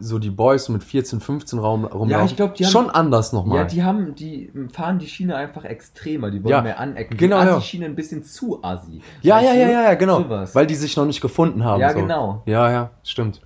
so 0.03 0.19
die 0.19 0.31
Boys 0.31 0.69
mit 0.69 0.83
14, 0.85 1.21
15 1.21 1.59
Raum, 1.59 1.85
rumlaufen, 1.85 2.11
Ja, 2.11 2.25
ich 2.25 2.37
glaub, 2.37 2.55
die 2.55 2.65
haben- 2.65 2.73
schon 2.73 2.91
anders 2.91 3.33
nochmal. 3.33 3.59
Ja, 3.59 3.65
die 3.65 3.83
haben, 3.85 4.15
die 4.15 4.51
fahren 4.73 4.99
die 4.99 5.07
Schiene 5.07 5.37
einfach 5.37 5.65
extremer, 5.65 6.31
die 6.31 6.43
wollen 6.43 6.51
Ja, 6.51 6.61
mehr 6.63 6.81
anecken. 6.81 7.17
genau, 7.17 7.41
die 7.41 7.47
ja. 7.47 7.57
Assi-Schiene 7.57 7.87
ein 7.87 7.95
bisschen 7.95 8.25
zu 8.25 8.63
assi. 8.63 9.01
ja, 9.23 9.41
ja, 9.41 9.55
ja, 9.55 9.69
ja, 9.69 9.83
ja, 9.85 9.95
genau. 9.95 10.19
Sowas. 10.23 10.55
Weil 10.55 10.67
die 10.67 10.75
sich 10.75 10.97
noch 10.97 11.07
nicht 11.07 11.21
gefunden 11.21 11.65
haben. 11.65 11.81
Ja, 11.81 11.93
so. 11.93 11.99
genau. 12.01 12.43
Ja, 12.47 12.71
ja, 12.71 12.91
stimmt. 13.05 13.41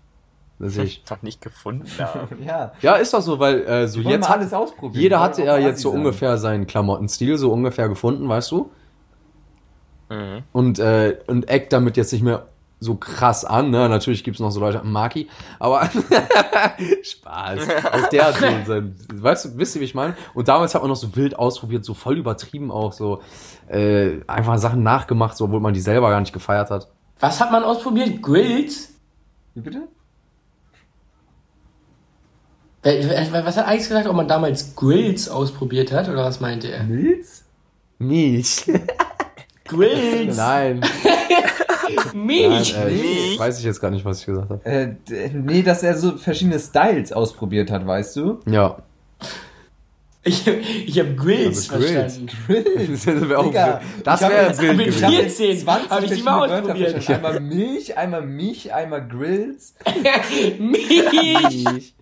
Das 0.59 0.73
sehe 0.73 0.85
ich. 0.85 1.03
Noch 1.11 1.21
nicht 1.21 1.43
gefunden 1.43 1.87
haben. 1.99 2.29
Ja, 2.47 2.73
Ja, 2.81 2.95
ist 2.95 3.13
doch 3.13 3.21
so, 3.21 3.39
weil 3.39 3.61
äh, 3.67 3.87
so 3.89 4.01
jetzt 4.01 4.23
mal 4.23 4.29
hat, 4.31 4.39
alles 4.39 4.55
ausprobieren. 4.55 5.03
jeder 5.03 5.21
hatte 5.21 5.45
ja 5.45 5.53
assi 5.57 5.63
jetzt 5.65 5.83
so 5.83 5.91
sein. 5.91 5.99
ungefähr 5.99 6.39
seinen 6.39 6.67
Klamottenstil 6.67 7.37
so 7.37 7.53
ungefähr 7.53 7.91
gefunden, 7.91 8.27
weißt 8.27 8.51
du? 8.53 8.71
Mhm. 10.09 10.45
und, 10.53 10.79
äh, 10.79 11.19
und 11.27 11.49
eckt 11.51 11.73
damit 11.73 11.97
jetzt 11.97 12.13
nicht 12.13 12.23
mehr 12.23 12.47
so 12.81 12.95
krass 12.97 13.45
an. 13.45 13.71
Ne? 13.71 13.89
Natürlich 13.89 14.25
gibt's 14.25 14.41
noch 14.41 14.51
so 14.51 14.61
Leute, 14.61 14.83
Maki, 14.85 15.29
aber 15.59 15.89
Spaß. 17.03 17.61
Auch 17.93 18.09
der 18.09 18.27
hat 18.27 18.35
so 18.35 18.47
sein, 18.67 18.95
weißt 19.13 19.45
du, 19.45 19.59
wisst 19.59 19.77
ihr, 19.77 19.81
wie 19.81 19.87
ich 19.87 19.95
meine? 19.95 20.17
Und 20.35 20.49
damals 20.49 20.75
hat 20.75 20.83
man 20.83 20.91
noch 20.91 20.97
so 20.97 21.15
wild 21.17 21.39
ausprobiert, 21.39 21.85
so 21.85 21.95
voll 21.95 22.19
übertrieben 22.19 22.71
auch, 22.71 22.93
so 22.93 23.23
äh, 23.69 24.21
einfach 24.27 24.59
Sachen 24.59 24.83
nachgemacht, 24.83 25.37
so, 25.37 25.45
obwohl 25.45 25.61
man 25.61 25.75
die 25.75 25.81
selber 25.81 26.11
gar 26.11 26.21
nicht 26.21 26.33
gefeiert 26.33 26.71
hat. 26.71 26.89
Was 27.19 27.41
hat 27.41 27.51
man 27.51 27.65
ausprobiert? 27.65 28.23
Grills? 28.23 28.91
Wie 29.55 29.63
bitte? 29.63 29.89
Was 32.83 33.57
hat 33.57 33.67
Alex 33.67 33.89
gesagt, 33.89 34.07
ob 34.07 34.15
man 34.15 34.29
damals 34.29 34.77
Grills 34.77 35.29
ausprobiert 35.29 35.91
hat? 35.91 36.09
Oder 36.09 36.25
was 36.25 36.41
meinte 36.41 36.69
er? 36.69 36.85
Milz? 36.85 37.45
Milch. 37.99 38.71
Grills! 39.65 40.37
Nein. 40.37 40.83
Milch! 42.15 42.75
Nein, 42.75 42.89
äh, 42.89 42.91
Milch. 42.91 43.39
weiß 43.39 43.59
ich 43.59 43.65
jetzt 43.65 43.81
gar 43.81 43.91
nicht, 43.91 44.05
was 44.05 44.21
ich 44.21 44.27
gesagt 44.27 44.51
habe. 44.51 44.65
Äh, 44.65 44.95
nee, 45.33 45.63
dass 45.63 45.83
er 45.83 45.97
so 45.97 46.17
verschiedene 46.17 46.59
Styles 46.59 47.13
ausprobiert 47.13 47.71
hat, 47.71 47.87
weißt 47.87 48.17
du? 48.17 48.41
Ja. 48.47 48.79
Ich, 50.29 50.45
ich 50.47 50.99
habe 50.99 51.15
Grills 51.15 51.71
Also 51.71 51.87
Grills. 51.87 52.19
verstanden. 52.19 52.89
Das 52.93 53.07
wäre 53.07 53.39
auch 53.39 53.45
Digga, 53.45 53.81
das 54.03 54.23
ich 54.23 54.29
wäre 54.29 54.47
jetzt 54.49 54.61
wild 54.61 54.77
mit 54.77 54.87
gewesen. 54.87 55.05
hab 55.05 55.13
14 55.13 55.47
jetzt 55.51 55.61
20 55.63 55.91
hab 55.91 56.03
ich 56.03 56.11
die 56.11 56.23
mal 56.23 56.51
ausprobiert. 56.51 57.09
Einmal 57.11 57.41
Milch, 57.41 57.97
einmal 57.97 58.23
mich, 58.23 58.75
einmal 58.75 59.07
Grills. 59.07 59.75
Milch! 60.59 61.95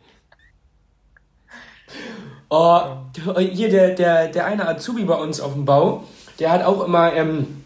Oh, 2.49 2.81
hier 3.39 3.69
der, 3.69 3.91
der, 3.95 4.29
der 4.29 4.47
eine 4.47 4.69
Azubi 4.69 5.05
bei 5.05 5.17
uns 5.17 5.41
auf 5.41 5.55
dem 5.55 5.65
Bau, 5.65 6.05
der 6.39 6.51
hat 6.53 6.63
auch 6.65 6.85
immer, 6.87 7.13
ähm, 7.15 7.64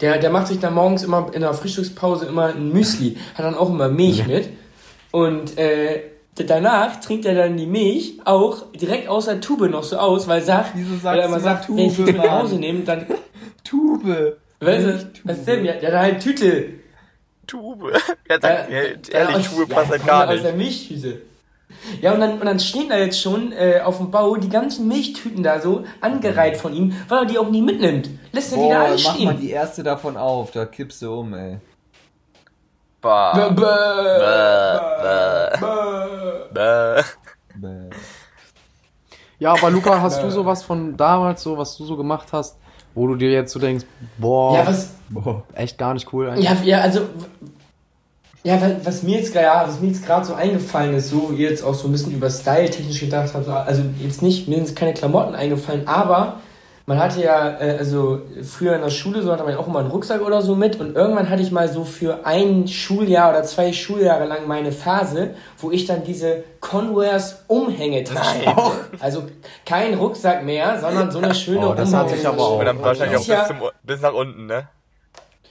der, 0.00 0.18
der 0.18 0.30
macht 0.30 0.46
sich 0.48 0.58
dann 0.60 0.74
morgens 0.74 1.02
immer 1.02 1.30
in 1.32 1.40
der 1.42 1.54
Frühstückspause 1.54 2.26
immer 2.26 2.46
ein 2.46 2.72
Müsli, 2.72 3.16
hat 3.34 3.44
dann 3.44 3.54
auch 3.54 3.70
immer 3.70 3.88
Milch 3.88 4.26
mit. 4.26 4.48
Und 5.10 5.56
äh, 5.58 6.02
danach 6.34 7.00
trinkt 7.00 7.24
er 7.26 7.34
dann 7.34 7.56
die 7.56 7.66
Milch 7.66 8.18
auch 8.24 8.72
direkt 8.72 9.08
aus 9.08 9.26
der 9.26 9.40
Tube 9.40 9.68
noch 9.70 9.84
so 9.84 9.96
aus, 9.98 10.26
weil, 10.26 10.42
sagt, 10.42 10.70
Wieso 10.74 10.90
sagst 10.94 11.04
weil 11.04 11.18
er 11.20 11.26
immer 11.26 11.36
du 11.38 11.42
sagt, 11.44 11.68
immer 11.68 11.78
wenn 11.78 11.86
ich 11.86 11.96
Tube, 11.96 12.06
die 12.06 12.12
mit 12.12 12.22
nach? 12.24 12.30
Hause 12.42 12.56
nehme, 12.56 12.80
dann. 12.80 13.06
Tube. 13.64 14.36
Weißt 14.60 14.86
du, 14.86 15.10
was 15.24 15.38
ist 15.38 15.46
denn? 15.48 15.64
Ja, 15.64 15.72
der 15.74 15.92
hat 15.92 16.00
halt 16.00 16.20
Tüte. 16.22 16.64
Tube. 17.46 17.92
Er 18.28 18.40
sagt, 18.40 18.70
Ja, 18.70 18.76
ja, 18.76 18.82
ja, 18.82 18.90
ehrlich, 19.12 19.36
aus- 19.36 19.54
Tube 19.54 19.68
passt 19.68 19.86
ja, 19.86 19.90
halt 19.92 20.06
gar 20.06 20.24
Aus 20.26 20.32
nicht. 20.32 20.44
der 20.44 20.52
Milchtüte. 20.54 21.22
Ja, 22.00 22.12
und 22.12 22.20
dann, 22.20 22.32
und 22.40 22.44
dann 22.46 22.58
stehen 22.60 22.88
da 22.88 22.96
jetzt 22.96 23.20
schon 23.20 23.52
äh, 23.52 23.80
auf 23.84 23.98
dem 23.98 24.10
Bau 24.10 24.36
die 24.36 24.48
ganzen 24.48 24.88
Milchtüten 24.88 25.42
da 25.42 25.60
so 25.60 25.84
angereiht 26.00 26.56
von 26.56 26.72
ihm, 26.74 26.94
weil 27.08 27.20
er 27.20 27.24
die 27.26 27.38
auch 27.38 27.50
nie 27.50 27.62
mitnimmt. 27.62 28.10
Lässt 28.32 28.52
er 28.52 28.62
die 28.62 28.68
da 28.68 28.82
alle 28.84 28.96
mach 28.96 29.04
mal 29.04 29.14
stehen. 29.14 29.40
die 29.40 29.50
erste 29.50 29.82
davon 29.82 30.16
auf, 30.16 30.50
da 30.50 30.64
kippst 30.66 31.02
du 31.02 31.20
um, 31.20 31.34
ey. 31.34 31.58
Bah. 33.00 33.32
Bäh, 33.34 33.50
bäh, 33.54 33.62
Bäh, 35.02 35.60
bäh. 36.54 37.02
Bäh. 37.02 37.02
Bäh. 37.56 37.90
Ja, 39.38 39.52
aber 39.52 39.70
Luca, 39.70 40.00
hast 40.00 40.22
du 40.22 40.30
sowas 40.30 40.62
von 40.62 40.96
damals, 40.96 41.42
so 41.42 41.58
was 41.58 41.76
du 41.76 41.84
so 41.84 41.96
gemacht 41.96 42.28
hast, 42.32 42.56
wo 42.94 43.06
du 43.08 43.16
dir 43.16 43.30
jetzt 43.30 43.52
so 43.52 43.58
denkst, 43.58 43.84
boah, 44.18 44.56
Ja, 44.56 44.66
was, 44.66 44.94
Boah. 45.10 45.42
echt 45.54 45.76
gar 45.76 45.92
nicht 45.94 46.10
cool 46.12 46.30
eigentlich? 46.30 46.44
ja, 46.44 46.56
ja, 46.62 46.80
also, 46.80 47.00
ja, 48.44 48.60
wa- 48.60 48.76
was 48.84 49.02
mir 49.02 49.18
jetzt, 49.18 49.34
ja, 49.34 49.64
was 49.66 49.80
mir 49.80 49.88
jetzt 49.88 50.04
gerade 50.06 50.24
so 50.24 50.34
eingefallen 50.34 50.94
ist, 50.94 51.10
so 51.10 51.30
wie 51.32 51.42
ihr 51.42 51.50
jetzt 51.50 51.64
auch 51.64 51.74
so 51.74 51.88
ein 51.88 51.92
bisschen 51.92 52.12
über 52.12 52.30
Style 52.30 52.70
technisch 52.70 53.00
gedacht 53.00 53.30
habt, 53.34 53.48
also 53.48 53.82
jetzt 54.00 54.22
nicht, 54.22 54.46
mir 54.48 54.64
sind 54.64 54.76
keine 54.76 54.94
Klamotten 54.94 55.34
eingefallen, 55.34 55.88
aber 55.88 56.40
man 56.86 56.98
hatte 56.98 57.22
ja, 57.22 57.58
äh, 57.58 57.78
also 57.78 58.20
früher 58.42 58.74
in 58.74 58.82
der 58.82 58.90
Schule, 58.90 59.22
so 59.22 59.32
hatte 59.32 59.42
man 59.44 59.52
ja 59.54 59.58
auch 59.58 59.66
immer 59.66 59.78
einen 59.78 59.90
Rucksack 59.90 60.20
oder 60.20 60.42
so 60.42 60.54
mit 60.54 60.78
und 60.78 60.94
irgendwann 60.94 61.30
hatte 61.30 61.40
ich 61.42 61.50
mal 61.50 61.66
so 61.72 61.84
für 61.84 62.26
ein 62.26 62.68
Schuljahr 62.68 63.30
oder 63.30 63.42
zwei 63.44 63.72
Schuljahre 63.72 64.26
lang 64.26 64.46
meine 64.46 64.70
Phase, 64.70 65.30
wo 65.58 65.70
ich 65.70 65.86
dann 65.86 66.04
diese 66.04 66.44
Converse 66.60 67.36
Nein. 67.48 68.54
hatte. 68.54 68.72
Also 69.00 69.22
kein 69.64 69.94
Rucksack 69.94 70.44
mehr, 70.44 70.78
sondern 70.78 71.10
so 71.10 71.20
eine 71.20 71.34
schöne 71.34 71.70
Oh, 71.70 71.72
das 71.74 71.94
hat 71.94 72.10
sich 72.10 72.26
aber 72.28 72.42
auch- 72.42 72.58
Und 72.58 72.66
dann 72.66 72.82
wahrscheinlich 72.82 73.18
auch 73.18 73.26
ja- 73.26 73.38
bis, 73.38 73.46
zum, 73.48 73.56
bis 73.82 74.00
nach 74.02 74.12
unten, 74.12 74.44
ne? 74.44 74.68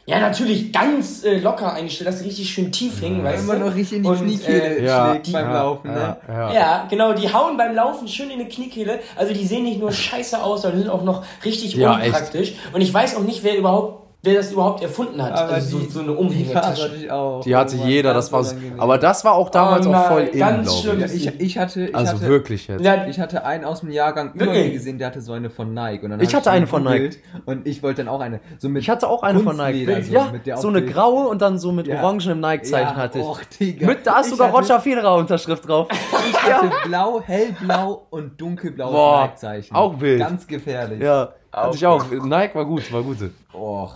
Ja, 0.06 0.20
natürlich 0.20 0.74
ganz 0.74 1.24
äh, 1.24 1.38
locker 1.40 1.74
eingestellt, 1.74 2.10
dass 2.10 2.20
sie 2.20 2.26
richtig 2.26 2.50
schön 2.50 2.74
tief 2.74 3.00
hingen, 3.00 3.24
weißt 3.24 3.44
Immer 3.46 3.56
du? 3.56 3.66
noch 3.68 3.76
richtig 3.76 4.00
in 4.00 4.04
die 4.04 4.10
Und, 4.10 4.18
Kniekehle 4.20 4.78
äh, 4.80 4.86
Ja, 4.86 5.10
schlägt 5.12 5.32
beim 5.32 5.46
ja, 5.46 5.54
Laufen, 5.54 5.90
ja, 5.92 5.96
ne? 5.96 6.18
ja. 6.28 6.54
Ja, 6.54 6.88
genau, 6.90 7.14
die 7.14 7.32
hauen 7.34 7.56
beim 7.56 7.74
Laufen 7.74 8.08
schön 8.10 8.30
in 8.30 8.40
die 8.40 8.50
Kniekehle. 8.50 9.00
Also 9.16 9.34
die 9.34 9.46
sehen 9.46 9.64
nicht 9.64 9.80
nur 9.80 9.94
scheiße 9.94 10.44
aus, 10.44 10.64
sondern 10.64 10.82
sind 10.82 10.90
auch 10.90 11.04
noch 11.04 11.24
richtig 11.46 11.76
Ja, 11.76 11.98
echt. 12.00 12.08
unpraktisch. 12.08 12.54
Und 12.74 12.82
ich 12.82 12.94
weiß 12.94 13.16
auch 13.16 13.22
nicht, 13.24 13.46
wer 13.46 13.56
überhaupt, 13.58 14.03
wer 14.24 14.36
das 14.36 14.52
überhaupt 14.54 14.82
erfunden 14.82 15.22
hat. 15.22 15.34
Aber 15.34 15.54
also 15.54 15.80
die- 15.80 15.86
so, 15.90 15.92
so 15.92 16.00
eine 16.00 16.08
Die 16.08 16.16
hatte 16.18 16.22
Umhängetasche. 16.22 16.96
ich 16.96 17.12
auch. 17.12 17.42
Die 17.44 17.56
hatte 17.56 17.76
Oh 17.76 17.80
Mann, 17.80 17.90
jeder, 17.90 18.14
das 18.14 18.32
war 18.32 18.44
so, 18.44 18.56
aber 18.78 18.98
das 18.98 19.26
war 19.26 19.34
auch 19.34 19.50
damals 19.50 19.86
Oh 19.86 19.94
auch 19.94 20.08
voll 20.08 20.24
nein, 20.24 20.32
in, 20.34 20.40
ganz 20.40 20.80
schlimm. 20.80 21.04
Ich. 21.04 21.28
ich, 21.28 21.40
ich 21.42 21.58
hatte, 21.58 21.86
ich 21.88 21.96
Also 21.96 22.14
hatte, 22.14 22.28
wirklich 22.28 22.68
jetzt. 22.68 22.86
Ich 23.10 23.20
hatte 23.20 23.46
einen 23.46 23.66
aus 23.66 23.82
dem 23.82 23.92
Jahrgang 23.92 24.32
mir 24.34 24.70
gesehen, 24.72 24.98
der 24.98 25.08
hatte 25.08 25.22
so 25.22 25.34
eine 25.34 25.50
von 25.50 25.74
Nike. 25.74 26.04
Und 26.06 26.12
dann 26.12 26.22
Ich 26.22 26.34
hatte 26.34 26.50
die 26.50 26.56
eine 26.56 26.68
von 26.68 26.84
gegoogelt 26.84 27.20
Und 27.46 27.68
ich 27.68 27.84
wollte 27.84 28.04
dann 28.04 28.14
auch 28.14 28.22
eine. 28.22 28.40
So 28.58 28.70
mit 28.70 28.82
Ich 28.82 28.90
hatte 28.90 29.08
auch 29.10 29.24
eine 29.24 29.40
von 29.42 29.58
Nike. 29.58 29.86
So, 30.04 30.14
ja, 30.14 30.30
mit 30.32 30.46
der 30.48 30.58
so 30.58 30.70
eine 30.70 30.82
die- 30.82 30.92
graue 30.92 31.28
und 31.28 31.42
dann 31.42 31.58
so 31.60 31.72
mit 31.72 31.88
Ja. 31.88 32.02
orangenem 32.02 32.40
Nike-Zeichen 32.40 32.96
Ja, 32.96 32.96
hatte 32.96 33.20
ich. 33.20 33.26
och, 33.26 33.42
Digga. 33.60 33.88
mit, 33.88 34.08
da 34.08 34.20
ist 34.22 34.30
sogar 34.30 34.48
hatte- 34.48 34.58
Roger 34.58 34.80
Federer 34.80 35.16
Unterschrift 35.16 35.68
drauf. 35.68 35.88
Ich 36.46 36.54
hatte 36.54 36.70
blau, 36.86 37.22
hellblau 37.26 38.08
und 38.10 38.40
dunkelblaues 38.40 38.94
Nike-Zeichen. 39.22 39.76
auch 39.76 40.00
wild. 40.00 40.20
Ganz 40.20 40.48
gefährlich. 40.48 41.02
ja, 41.02 41.30
hatte 41.52 41.76
ich 41.76 41.86
auch. 41.86 42.04
Nike 42.10 42.56
war 42.56 42.66
gut, 42.66 42.92
war 42.92 43.02
gut. 43.02 43.18
Och. 43.54 43.94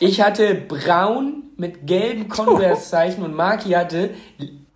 Ich 0.00 0.20
hatte 0.20 0.54
braun 0.54 1.44
mit 1.56 1.86
gelben 1.86 2.28
Converse-Zeichen 2.28 3.22
und 3.22 3.34
Maki 3.34 3.70
hatte 3.70 4.10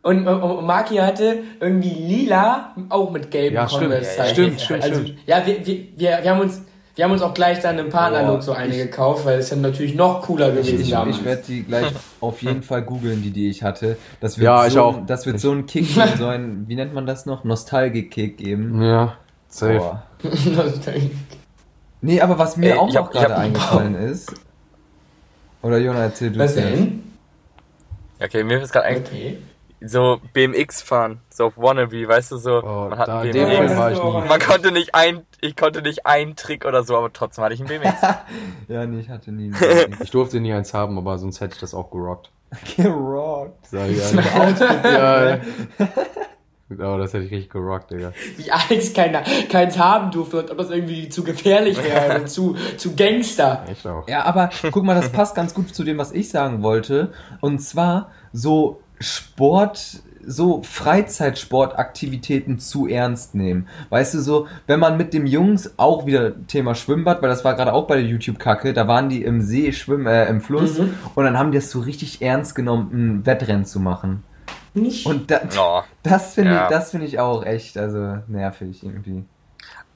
und, 0.03 0.27
und, 0.27 0.64
Maki 0.66 0.96
hatte 0.96 1.40
irgendwie 1.61 1.90
lila 1.90 2.75
auch 2.88 3.11
mit 3.11 3.31
gelben 3.31 3.55
Ja, 3.57 3.68
stimmt. 3.68 3.83
Converse-Zeichen. 3.85 4.35
Stimmt, 4.35 4.61
stimmt, 4.61 4.83
also, 4.85 5.01
stimmt. 5.01 5.18
Ja, 5.27 5.46
wir, 5.46 5.66
wir, 5.66 5.79
wir, 5.96 6.31
haben 6.31 6.40
uns 6.40 6.62
Wir 6.96 7.05
haben 7.05 7.12
uns 7.12 7.20
auch 7.23 7.35
gleich 7.35 7.61
dann 7.61 7.79
im 7.79 7.90
Partnerlook 7.90 8.37
Boah, 8.37 8.42
so 8.42 8.53
eine 8.53 8.73
ich- 8.75 8.79
gekauft, 8.83 9.27
weil 9.27 9.38
es 9.40 9.51
dann 9.51 9.61
natürlich 9.61 9.94
noch 9.94 10.23
cooler 10.23 10.49
Ich, 10.49 10.55
gewesen 10.66 10.81
ich, 10.81 10.90
damals. 10.90 11.16
ich 11.18 11.25
werde 11.25 11.42
die 11.46 11.62
gleich 11.64 11.87
auf 12.20 12.40
jeden 12.42 12.62
Fall 12.62 12.83
googeln, 12.83 13.23
die, 13.23 13.31
die 13.31 13.51
ich 13.51 13.62
hatte. 13.62 13.99
Das 14.20 14.38
wird 14.38 14.46
Ja, 14.46 14.66
ich 14.66 14.73
so, 14.73 14.83
auch. 14.83 15.07
Das 15.07 15.27
wird 15.27 15.38
so 15.38 15.53
ein 15.53 15.66
Kick, 15.66 15.87
geben, 15.94 16.09
so 16.16 16.27
ein, 16.29 16.64
wie 16.66 16.77
nennt 16.77 16.94
man 16.94 17.05
das 17.07 17.27
noch? 17.27 17.44
Nostalgik-Kick 17.44 18.38
geben. 18.38 18.83
Ja, 18.83 19.16
safe. 19.49 19.79
Boah. 19.79 20.03
Nee, 22.03 22.20
aber 22.23 22.38
was 22.38 22.57
mir 22.57 22.73
Ey, 22.73 22.79
auch 22.79 22.88
ich 22.88 22.94
noch 22.94 23.12
ich 23.12 23.20
gerade 23.20 23.37
eingefallen 23.37 23.94
ist. 23.94 24.33
Oder 25.62 25.79
Jona, 25.79 26.05
erzähl 26.05 26.31
du 26.31 26.38
Was 26.38 26.55
denn? 26.55 27.03
Ja, 28.18 28.27
Okay, 28.27 28.44
mir 28.44 28.61
ist 28.61 28.73
gerade 28.73 28.87
eigentlich 28.87 29.09
Okay. 29.09 29.38
so 29.81 30.20
BMX 30.35 30.83
fahren, 30.83 31.20
so 31.31 31.46
auf 31.46 31.57
Wannabe, 31.57 32.07
weißt 32.07 32.33
du, 32.33 32.37
so, 32.37 32.62
Oh, 32.62 32.88
man 32.90 32.99
hat 32.99 33.09
da, 33.09 33.20
einen 33.20 33.33
den 33.33 33.46
BMX. 33.49 33.57
Film 33.66 33.79
war 33.79 33.92
ich 33.92 34.03
nie. 34.03 34.29
Man 34.29 34.40
konnte 34.40 34.73
nicht 34.73 34.94
ein, 34.94 35.27
ich 35.40 35.57
konnte 35.57 35.81
nicht 35.83 36.07
einen 36.07 36.37
Trick 36.37 36.64
oder 36.66 36.83
so, 36.83 36.96
aber 36.96 37.12
trotzdem 37.12 37.44
hatte 37.44 37.55
ich 37.55 37.61
einen 37.61 37.68
BMX. 37.68 38.01
Ja, 38.68 38.87
nee, 38.87 39.01
ich 39.01 39.09
hatte 39.09 39.33
nie 39.33 39.53
einen 39.55 39.96
Ich 40.03 40.11
durfte 40.11 40.38
nie 40.40 40.53
eins 40.53 40.75
haben, 40.75 40.96
aber 40.99 41.18
sonst 41.18 41.40
hätte 41.40 41.55
ich 41.55 41.61
das 41.61 41.75
auch 41.75 41.90
gerockt. 41.90 42.31
Gerockt. 42.77 43.66
Sag 43.68 43.88
ich 43.90 43.99
ja, 43.99 45.40
Aber 46.78 46.98
das 46.98 47.12
hätte 47.12 47.24
ich 47.24 47.33
richtig 47.33 47.50
gerockt, 47.50 47.90
Digga. 47.90 48.12
Wie 48.37 48.50
Alex 48.50 48.92
keiner, 48.92 49.22
keins 49.50 49.76
haben 49.78 50.11
durfte, 50.11 50.38
und 50.38 50.50
ob 50.50 50.59
das 50.59 50.70
irgendwie 50.70 51.09
zu 51.09 51.24
gefährlich 51.24 51.76
wäre, 51.83 52.20
und 52.20 52.28
zu, 52.30 52.56
zu 52.76 52.94
Gangster. 52.94 53.64
Echt 53.70 53.87
auch. 53.87 54.06
Ja, 54.09 54.24
aber 54.24 54.50
guck 54.70 54.85
mal, 54.85 54.94
das 54.94 55.11
passt 55.11 55.35
ganz 55.35 55.52
gut 55.54 55.74
zu 55.74 55.83
dem, 55.85 55.98
was 55.98 56.12
ich 56.12 56.30
sagen 56.30 56.62
wollte. 56.62 57.12
Und 57.40 57.59
zwar 57.61 58.11
so 58.33 58.80
Sport, 59.00 60.02
so 60.26 60.62
Freizeitsportaktivitäten 60.62 62.59
zu 62.59 62.87
ernst 62.87 63.35
nehmen. 63.35 63.66
Weißt 63.88 64.14
du, 64.14 64.20
so, 64.20 64.46
wenn 64.66 64.78
man 64.80 64.96
mit 64.96 65.12
dem 65.14 65.26
Jungs 65.26 65.74
auch 65.78 66.06
wieder 66.06 66.46
Thema 66.46 66.74
Schwimmbad, 66.74 67.22
weil 67.22 67.28
das 67.30 67.44
war 67.44 67.54
gerade 67.54 67.72
auch 67.72 67.87
bei 67.87 67.96
der 67.96 68.04
YouTube-Kacke, 68.04 68.72
da 68.72 68.87
waren 68.87 69.09
die 69.09 69.22
im 69.22 69.40
See 69.40 69.72
schwimmen, 69.72 70.06
äh, 70.06 70.26
im 70.28 70.40
Fluss 70.40 70.78
Mhm. 70.78 70.94
und 71.14 71.24
dann 71.24 71.38
haben 71.38 71.52
die 71.52 71.59
es 71.59 71.70
so 71.70 71.80
richtig 71.80 72.22
ernst 72.22 72.54
genommen, 72.54 72.90
ein 72.92 73.26
Wettrennen 73.26 73.64
zu 73.64 73.80
machen. 73.80 74.22
Nicht? 74.74 75.06
Und 75.06 75.30
da, 75.30 75.40
Oh. 75.59 75.83
das 76.02 76.35
finde 76.35 76.52
Ja. 76.52 76.64
ich, 76.64 76.70
das 76.70 76.90
finde 76.90 77.06
ich 77.06 77.18
auch 77.18 77.44
echt, 77.44 77.76
also 77.76 78.18
nervig 78.28 78.83
irgendwie. 78.85 79.24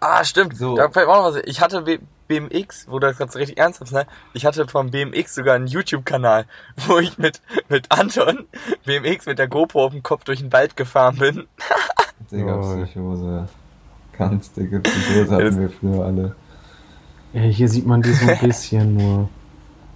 Ah, 0.01 0.25
stimmt. 0.25 0.57
So. 0.57 0.77
Da 0.77 0.91
fällt 0.91 1.07
mir 1.07 1.13
auch 1.15 1.25
noch 1.31 1.35
was. 1.37 1.43
Ich 1.47 1.61
hatte 1.61 1.83
B 1.83 1.99
BMX, 2.27 2.87
wo 2.89 2.99
du 2.99 3.07
das 3.07 3.19
ganz 3.19 3.37
richtig 3.37 3.59
ernst 3.59 3.81
nimmst, 3.81 3.93
ne? 3.93 4.07
Ich 4.33 4.47
hatte 4.47 4.67
vom 4.67 4.91
BMX 4.91 5.35
sogar 5.35 5.57
einen 5.57 5.67
YouTube-Kanal, 5.67 6.47
wo 6.87 6.99
ich 6.99 7.19
mit, 7.19 7.43
mit 7.69 7.93
Anton 7.93 8.47
BMX 8.87 9.27
mit 9.27 9.39
der 9.39 9.47
GoPro 9.47 9.85
auf 9.85 9.93
dem 9.93 10.03
Kopf 10.03 10.25
durch 10.25 10.41
den 10.41 10.51
Wald 10.53 10.75
gefahren 10.75 11.17
bin. 11.17 11.47
Digga, 12.33 12.57
Oh. 12.59 12.83
Psychose. 12.85 13.47
Ganz 14.17 14.53
dicke 14.53 14.81
Psychose 14.81 15.31
hatten 15.35 15.61
wir 15.61 15.69
früher 15.71 16.05
alle. 16.07 16.35
Ey, 17.35 17.53
hier 17.53 17.69
sieht 17.69 17.87
man 17.87 18.01
die 18.01 18.13
so 18.13 18.27
ein 18.31 18.39
bisschen 18.43 18.95
nur. 18.95 19.29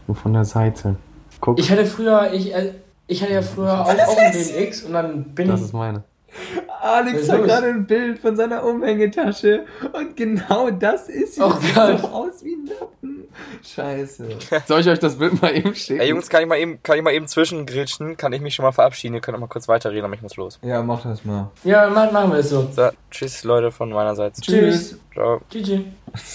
Nur 0.07 0.17
von 0.17 0.33
der 0.35 0.45
Seite. 0.45 0.97
Guck, 1.41 1.59
Ich 1.59 1.71
hatte 1.71 1.87
früher, 1.87 2.33
ich, 2.33 2.55
äh, 2.55 2.73
ich 3.09 3.21
hatte 3.23 3.33
ja 3.33 3.43
früher 3.43 3.81
auch, 3.81 3.89
auch 3.89 4.17
einen 4.19 4.33
BMX 4.33 4.83
und 4.85 4.93
dann 4.93 5.25
bin 5.35 5.49
das 5.49 5.61
ich. 5.61 5.67
ist 5.67 5.73
meine. 5.73 6.05
Alex 6.81 7.29
hat 7.29 7.43
gerade 7.43 7.67
ein 7.69 7.87
Bild 7.87 8.21
von 8.21 8.37
seiner 8.37 8.63
Umhängetasche 8.63 9.65
und 9.93 10.17
genau 10.17 10.71
das 10.71 11.09
ist 11.09 11.35
sie. 11.35 11.43
Oh 11.43 11.49
Das 11.49 11.61
sieht 11.63 11.75
Gott. 11.75 12.01
so 12.01 12.07
aus 12.09 12.45
wie 12.45 12.53
ein 12.55 12.67
Lappen. 12.67 13.29
Scheiße. 13.65 14.29
Soll 14.67 14.81
ich 14.81 14.89
euch 14.89 14.99
das 15.01 15.17
Bild 15.17 15.41
mal 15.43 15.57
eben 15.57 15.75
schicken? 15.75 16.01
Ey, 16.01 16.11
Jungs, 16.11 16.29
kann 16.29 16.43
ich 16.43 16.49
mal 16.49 16.59
eben, 16.59 16.81
kann 16.83 16.97
ich 16.99 17.03
mal 17.03 17.13
eben 17.13 17.27
zwischengrätschen? 17.27 18.17
Kann 18.17 18.33
ich 18.33 18.41
mich 18.41 18.55
schon 18.55 18.65
mal 18.65 18.73
verabschieden? 18.73 19.15
Ihr 19.15 19.21
könnt 19.21 19.37
auch 19.37 19.41
mal 19.41 19.49
kurz 19.49 19.67
weiterreden, 19.69 20.05
aber 20.05 20.15
ich 20.15 20.23
muss 20.23 20.37
los. 20.37 20.59
Ja, 20.63 20.83
mach 20.83 21.03
das 21.03 21.25
mal. 21.25 21.51
Ja, 21.65 21.89
machen, 21.89 22.13
machen 22.13 22.31
wir 22.33 22.39
es 22.39 22.51
so. 22.51 22.69
So, 22.71 22.91
tschüss, 23.11 23.43
Leute, 23.43 23.73
von 23.73 23.91
meinerseits. 23.91 24.41
Tschüss. 24.41 24.99
Ciao. 25.15 25.41
GG. 25.51 25.81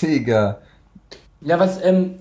Digga. 0.02 0.58
Ja, 1.42 1.60
was, 1.60 1.82
ähm. 1.84 2.20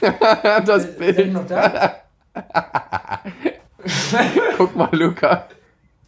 das 0.64 0.82
Sind 0.84 0.98
Bild. 0.98 1.32
noch 1.32 1.46
da? 1.46 1.96
Guck 4.56 4.74
mal, 4.76 4.88
Luca. 4.92 5.48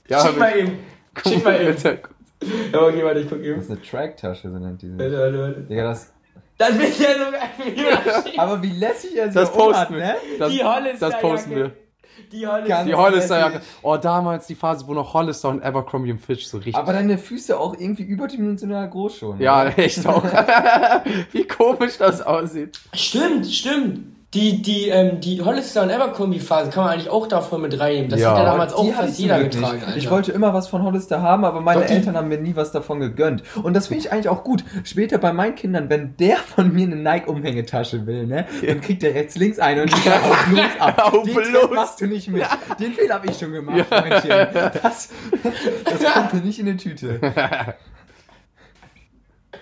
Ja, 0.08 0.24
Schick 0.26 0.38
mal 0.38 0.56
eben. 0.56 0.78
guck 1.14 1.32
Schick 1.32 1.44
mal 1.44 1.60
eben. 1.60 1.74
bitte. 1.74 1.98
Ja, 2.72 2.80
okay, 2.82 3.04
warte, 3.04 3.20
ich 3.20 3.28
guck 3.28 3.38
Das 3.38 3.46
eben. 3.46 3.60
ist 3.60 3.70
eine 3.70 3.82
Tracktasche, 3.82 4.50
so 4.50 4.58
nennt 4.58 4.82
die 4.82 4.88
sich. 4.88 4.98
Warte, 4.98 5.18
warte, 5.18 5.38
warte. 5.40 5.60
Digga, 5.62 5.84
das. 5.84 6.12
Das 6.58 6.70
bin 6.70 6.86
ich 6.86 6.98
ja 6.98 7.08
so 7.18 8.40
Aber 8.40 8.62
wie 8.62 8.70
lässig 8.70 9.16
er 9.16 9.28
sie 9.28 9.34
Das 9.34 9.50
auch 9.52 9.74
hat, 9.74 9.88
posten 9.88 9.94
ne? 9.96 10.00
wir. 10.30 10.38
Das, 10.38 10.52
Die 10.52 10.64
Hollister 10.64 11.10
das 11.10 11.20
posten 11.20 11.50
wir. 11.54 11.72
Die 12.32 12.46
Hollister. 12.46 12.68
Ganz 12.68 12.88
Die 12.88 12.94
Hollister-Jacke. 12.94 13.54
lässig. 13.56 13.68
Oh, 13.82 13.96
damals 13.98 14.46
die 14.46 14.54
Phase, 14.54 14.86
wo 14.86 14.94
noch 14.94 15.12
Hollister 15.12 15.50
und 15.50 15.62
Abercrombie 15.62 16.12
und 16.12 16.18
Fitch 16.20 16.46
so 16.46 16.56
richtig. 16.56 16.74
Aber 16.74 16.94
deine 16.94 17.18
Füße 17.18 17.58
auch 17.58 17.74
irgendwie 17.78 18.04
überdimensional 18.04 18.88
groß 18.88 19.16
schon. 19.18 19.38
ja, 19.40 19.64
ne? 19.64 19.76
echt 19.76 20.06
auch. 20.06 20.24
Wie 21.32 21.44
komisch 21.46 21.98
das 21.98 22.22
aussieht. 22.22 22.78
Stimmt, 22.94 23.46
stimmt. 23.46 24.15
Die, 24.34 24.60
die, 24.60 24.88
ähm, 24.88 25.20
die 25.20 25.40
Hollister 25.40 25.84
und 25.84 25.90
Abercrombie-Phase 25.90 26.70
kann 26.70 26.84
man 26.84 26.92
eigentlich 26.94 27.08
auch 27.08 27.26
davon 27.28 27.62
mit 27.62 27.78
reinnehmen. 27.78 28.10
Das 28.10 28.20
Ja. 28.20 28.32
hat 28.32 28.38
ja 28.38 28.44
damals 28.44 28.74
auch 28.74 28.92
fast 28.92 29.12
ich 29.12 29.18
jeder 29.20 29.42
getragen. 29.42 29.82
Alter. 29.86 29.96
Ich 29.96 30.10
wollte 30.10 30.32
immer 30.32 30.52
was 30.52 30.68
von 30.68 30.82
Hollister 30.82 31.22
haben, 31.22 31.44
aber 31.44 31.60
meine 31.60 31.82
Doch, 31.84 31.90
Eltern 31.90 32.16
haben 32.16 32.28
mir 32.28 32.38
nie 32.38 32.54
was 32.56 32.72
davon 32.72 32.98
gegönnt. 33.00 33.44
Und 33.62 33.74
das 33.74 33.86
finde 33.86 34.00
ich 34.04 34.12
eigentlich 34.12 34.28
auch 34.28 34.42
gut. 34.42 34.64
Später 34.84 35.18
bei 35.18 35.32
meinen 35.32 35.54
Kindern, 35.54 35.88
wenn 35.88 36.16
der 36.18 36.36
von 36.38 36.74
mir 36.74 36.86
eine 36.86 36.96
Nike-Umhängetasche 36.96 38.06
will, 38.06 38.26
ne, 38.26 38.46
dann 38.66 38.80
kriegt 38.80 39.02
der 39.02 39.14
rechts 39.14 39.36
links 39.36 39.58
eine 39.60 39.82
und 39.82 39.90
ich 39.96 40.10
auf 40.10 40.50
los 40.50 40.60
ab. 40.80 41.02
Auf 41.14 41.22
Den 41.22 41.34
los. 41.34 41.44
Trend 41.52 41.72
machst 41.74 42.00
du 42.00 42.06
nicht 42.06 42.28
mit. 42.28 42.42
Den 42.80 42.92
Fehler 42.92 43.14
habe 43.14 43.28
ich 43.28 43.38
schon 43.38 43.52
gemacht, 43.52 43.86
Freundchen. 43.88 44.48
Das, 44.82 45.08
das 45.84 46.12
kommt 46.14 46.34
mir 46.34 46.40
nicht 46.40 46.58
in 46.58 46.66
die 46.66 46.76
Tüte. 46.76 47.20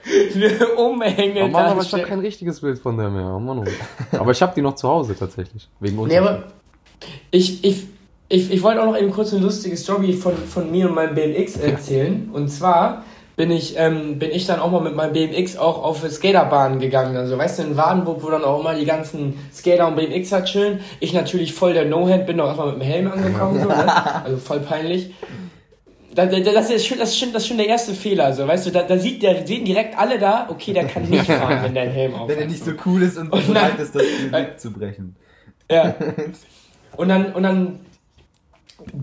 Eine 0.34 0.66
Umhänge. 0.76 1.44
Oh 1.44 1.48
Mann, 1.48 1.66
aber 1.66 1.82
ich 1.82 1.92
habe 1.92 2.02
kein 2.04 2.20
richtiges 2.20 2.60
Bild 2.60 2.78
von 2.78 2.96
der 2.96 3.10
mehr. 3.10 3.32
Oh 3.34 3.38
Mann, 3.38 3.58
oh. 3.58 4.18
Aber 4.18 4.32
ich 4.32 4.42
habe 4.42 4.52
die 4.54 4.62
noch 4.62 4.74
zu 4.74 4.88
Hause 4.88 5.16
tatsächlich. 5.18 5.68
Wegen 5.80 5.98
uns. 5.98 6.12
Nee, 6.12 6.18
aber 6.18 6.44
ich, 7.30 7.64
ich, 7.64 7.86
ich, 8.28 8.50
ich 8.52 8.62
wollte 8.62 8.82
auch 8.82 8.86
noch 8.86 8.98
eben 8.98 9.10
kurz 9.10 9.32
eine 9.32 9.42
lustige 9.42 9.76
Story 9.76 10.12
von, 10.12 10.36
von 10.36 10.70
mir 10.70 10.88
und 10.88 10.94
meinem 10.94 11.14
BMX 11.14 11.56
erzählen. 11.56 12.30
Und 12.32 12.48
zwar 12.48 13.04
bin 13.36 13.50
ich, 13.50 13.74
ähm, 13.76 14.18
bin 14.18 14.30
ich 14.30 14.46
dann 14.46 14.60
auch 14.60 14.70
mal 14.70 14.80
mit 14.80 14.94
meinem 14.94 15.12
BMX 15.12 15.56
auch 15.56 15.82
auf 15.82 16.08
Skaterbahnen 16.08 16.78
gegangen. 16.78 17.16
Also 17.16 17.36
weißt 17.36 17.58
du, 17.58 17.62
in 17.64 17.76
Wadenburg, 17.76 18.22
wo 18.22 18.30
dann 18.30 18.44
auch 18.44 18.60
immer 18.60 18.74
die 18.74 18.84
ganzen 18.84 19.38
Skater 19.52 19.88
und 19.88 19.96
BMXer 19.96 20.44
chillen. 20.44 20.80
Ich 21.00 21.12
natürlich 21.12 21.52
voll 21.52 21.72
der 21.72 21.84
No-Hand, 21.84 22.26
bin 22.26 22.38
doch 22.38 22.46
erstmal 22.46 22.68
mit 22.68 22.76
dem 22.76 22.82
Helm 22.82 23.10
angekommen. 23.10 23.60
So, 23.60 23.68
ne? 23.68 24.04
Also 24.24 24.36
voll 24.36 24.60
peinlich. 24.60 25.12
Da, 26.14 26.26
da, 26.26 26.38
das, 26.38 26.70
ist 26.70 26.86
schon, 26.86 26.98
das, 26.98 27.10
ist 27.10 27.18
schon, 27.18 27.32
das 27.32 27.42
ist 27.42 27.48
schon 27.48 27.56
der 27.56 27.66
erste 27.66 27.92
Fehler, 27.92 28.32
so, 28.32 28.46
weißt 28.46 28.66
du, 28.66 28.70
da, 28.70 28.82
da 28.82 28.96
sieht 28.98 29.22
der, 29.22 29.46
sehen 29.46 29.64
direkt 29.64 29.98
alle 29.98 30.18
da, 30.18 30.46
okay, 30.48 30.72
der 30.72 30.86
kann 30.86 31.02
nicht 31.08 31.26
fahren, 31.26 31.64
wenn 31.64 31.74
der 31.74 31.84
einen 31.84 31.92
Helm 31.92 32.14
auf 32.14 32.28
Wenn 32.28 32.38
er 32.38 32.46
nicht 32.46 32.64
so 32.64 32.72
cool 32.86 33.02
ist 33.02 33.18
und 33.18 33.32
Und 33.32 33.46
bereit 33.46 33.78
ist, 33.78 33.94
das 33.94 34.02
Genick 34.02 34.52
zu 34.60 34.72
brechen. 34.72 35.16
Ja. 35.70 35.94
Und 36.96 37.08
dann, 37.08 37.32
und 37.32 37.42
dann 37.42 37.80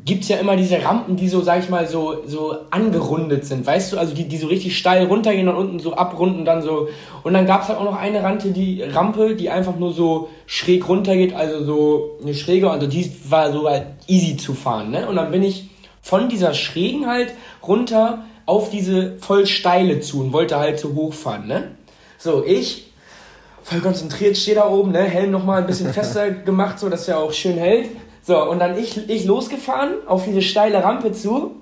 gibt's 0.06 0.28
ja 0.28 0.38
immer 0.38 0.56
diese 0.56 0.84
Rampen, 0.84 1.16
die 1.16 1.28
so, 1.28 1.42
sag 1.42 1.60
ich 1.60 1.70
mal, 1.70 1.88
so, 1.88 2.26
so 2.26 2.56
angerundet 2.72 3.46
sind, 3.46 3.66
weißt 3.66 3.94
du? 3.94 3.98
Also 3.98 4.14
die, 4.14 4.28
die 4.28 4.38
so 4.38 4.48
richtig 4.48 4.78
steil 4.78 5.06
runtergehen 5.06 5.48
und 5.48 5.56
unten 5.56 5.80
so 5.80 5.94
abrunden, 5.94 6.46
dann 6.46 6.62
so. 6.62 6.90
Und 7.24 7.34
dann 7.34 7.46
gab's 7.46 7.68
halt 7.68 7.80
auch 7.80 7.84
noch 7.84 7.98
eine 7.98 8.24
Rampe, 8.24 8.52
die 8.52 8.84
Rampe, 8.84 9.36
die 9.36 9.50
einfach 9.50 9.78
nur 9.78 9.94
so 9.94 10.30
schräg 10.46 10.88
runtergeht, 10.88 11.34
also 11.34 11.64
so 11.64 12.18
eine 12.22 12.34
schräge, 12.34 12.70
also 12.70 12.88
die 12.88 13.12
war 13.30 13.52
so 13.52 13.68
halt 13.68 13.88
easy 14.08 14.38
zu 14.38 14.54
fahren, 14.54 14.92
ne? 14.92 15.08
Und 15.08 15.16
dann 15.16 15.32
bin 15.32 15.44
ich 15.44 15.71
von 16.02 16.30
dieser 16.30 16.54
schrägen 16.54 17.08
halt 17.08 17.34
runter 17.66 18.26
auf 18.46 18.70
diese 18.70 19.18
voll 19.18 19.46
steile 19.46 20.00
zu 20.00 20.22
und 20.22 20.34
wollte 20.34 20.58
halt 20.60 20.80
so 20.80 20.94
hochfahren, 20.94 21.48
ne? 21.48 21.72
So, 22.18 22.44
ich 22.46 22.92
voll 23.64 23.80
konzentriert, 23.80 24.38
stehe 24.38 24.56
da 24.56 24.68
oben, 24.68 24.92
ne, 24.92 25.04
Helm 25.04 25.32
nochmal 25.32 25.62
ein 25.62 25.68
bisschen 25.68 25.94
fester 25.94 26.32
gemacht, 26.32 26.80
so 26.80 26.90
dass 26.90 27.08
er 27.08 27.20
auch 27.20 27.34
schön 27.34 27.58
hält. 27.58 27.90
So, 28.24 28.44
und 28.50 28.60
dann 28.60 28.78
ich, 28.78 29.10
ich 29.10 29.26
losgefahren 29.26 30.08
auf 30.08 30.26
diese 30.26 30.42
steile 30.42 30.84
Rampe 30.84 31.12
zu, 31.12 31.56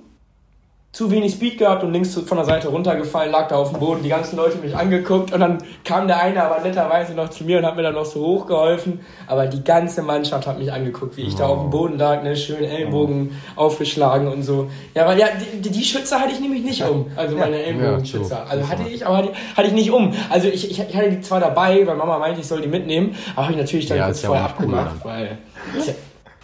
zu 0.92 1.12
wenig 1.12 1.34
Speed 1.34 1.60
gehabt 1.60 1.84
und 1.84 1.94
links 1.94 2.16
von 2.16 2.38
der 2.38 2.46
Seite 2.46 2.70
runtergefallen, 2.70 3.32
lag 3.32 3.48
da 3.48 3.58
auf 3.58 3.72
dem 3.72 3.80
Boden, 3.80 4.02
die 4.02 4.10
ganzen 4.10 4.38
Leute 4.38 4.58
mich 4.58 4.76
angeguckt 4.76 5.32
und 5.32 5.40
dann 5.40 5.60
kam 5.84 6.08
der 6.08 6.20
eine 6.20 6.44
aber 6.44 6.62
netterweise 6.62 7.14
noch 7.14 7.30
zu 7.30 7.44
mir 7.44 7.60
und 7.60 7.66
hat 7.66 7.76
mir 7.76 7.84
dann 7.84 7.94
noch 7.94 8.06
so 8.06 8.26
hochgeholfen, 8.26 9.00
aber 9.28 9.46
die 9.46 9.64
ganze 9.64 10.02
Mannschaft 10.02 10.48
hat 10.48 10.58
mich 10.58 10.74
angeguckt, 10.74 11.16
wie 11.16 11.22
ich 11.22 11.36
da 11.36 11.46
auf 11.46 11.62
dem 11.62 11.70
Boden 11.70 12.00
lag, 12.00 12.24
ne, 12.24 12.36
schön 12.36 12.64
Ellbogen 12.64 13.40
aufgeschlagen 13.56 14.28
und 14.28 14.42
so. 14.42 14.72
Ja, 14.96 15.06
weil 15.06 15.20
ja, 15.20 15.28
die, 15.54 15.70
die 15.70 15.84
Schütze 15.84 16.20
hatte 16.20 16.32
ich 16.34 16.40
nämlich 16.40 16.64
nicht 16.64 16.84
um, 16.84 17.06
also 17.16 17.38
meine. 17.38 17.60
Ja, 17.60 18.00
so. 18.04 18.20
Also 18.50 18.68
hatte 18.68 18.84
ich, 18.90 19.06
aber 19.06 19.18
hatte, 19.18 19.30
hatte 19.56 19.68
ich 19.68 19.74
nicht 19.74 19.92
um. 19.92 20.12
Also 20.32 20.48
ich, 20.48 20.72
ich, 20.72 20.80
hatte 20.80 21.12
die 21.12 21.22
zwar 21.22 21.40
dabei, 21.40 21.86
weil 21.86 21.96
Mama 21.98 22.18
meinte, 22.18 22.42
ich 22.42 22.48
soll 22.48 22.62
die 22.62 22.68
mitnehmen, 22.68 23.16
aber 23.36 23.44
habe 23.44 23.54
ich 23.54 23.60
natürlich 23.60 23.86
dann 23.86 23.98
Ja, 24.00 24.06
kurz 24.06 24.22
vorher 24.22 24.44
nicht 24.44 24.56
cool 24.60 24.66
abgemacht, 24.66 25.06
weil... 25.06 25.38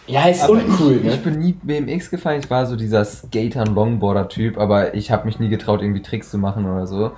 Ja, 0.06 0.26
ist 0.28 0.42
Aber 0.42 0.52
uncool, 0.54 0.96
ich, 0.96 1.02
ne? 1.02 1.14
ich 1.14 1.22
bin 1.22 1.38
nie 1.38 1.52
BMX 1.52 2.10
gefahren, 2.10 2.38
ich 2.38 2.48
war 2.48 2.66
so 2.66 2.76
dieser 2.76 3.04
Skater-Longboarder-Typ, 3.04 4.58
aber 4.58 4.94
ich 4.94 5.10
habe 5.10 5.26
mich 5.26 5.40
nie 5.40 5.48
getraut, 5.48 5.82
irgendwie 5.82 6.02
Tricks 6.02 6.30
zu 6.30 6.38
machen 6.38 6.64
oder 6.70 6.86
so. 6.86 7.12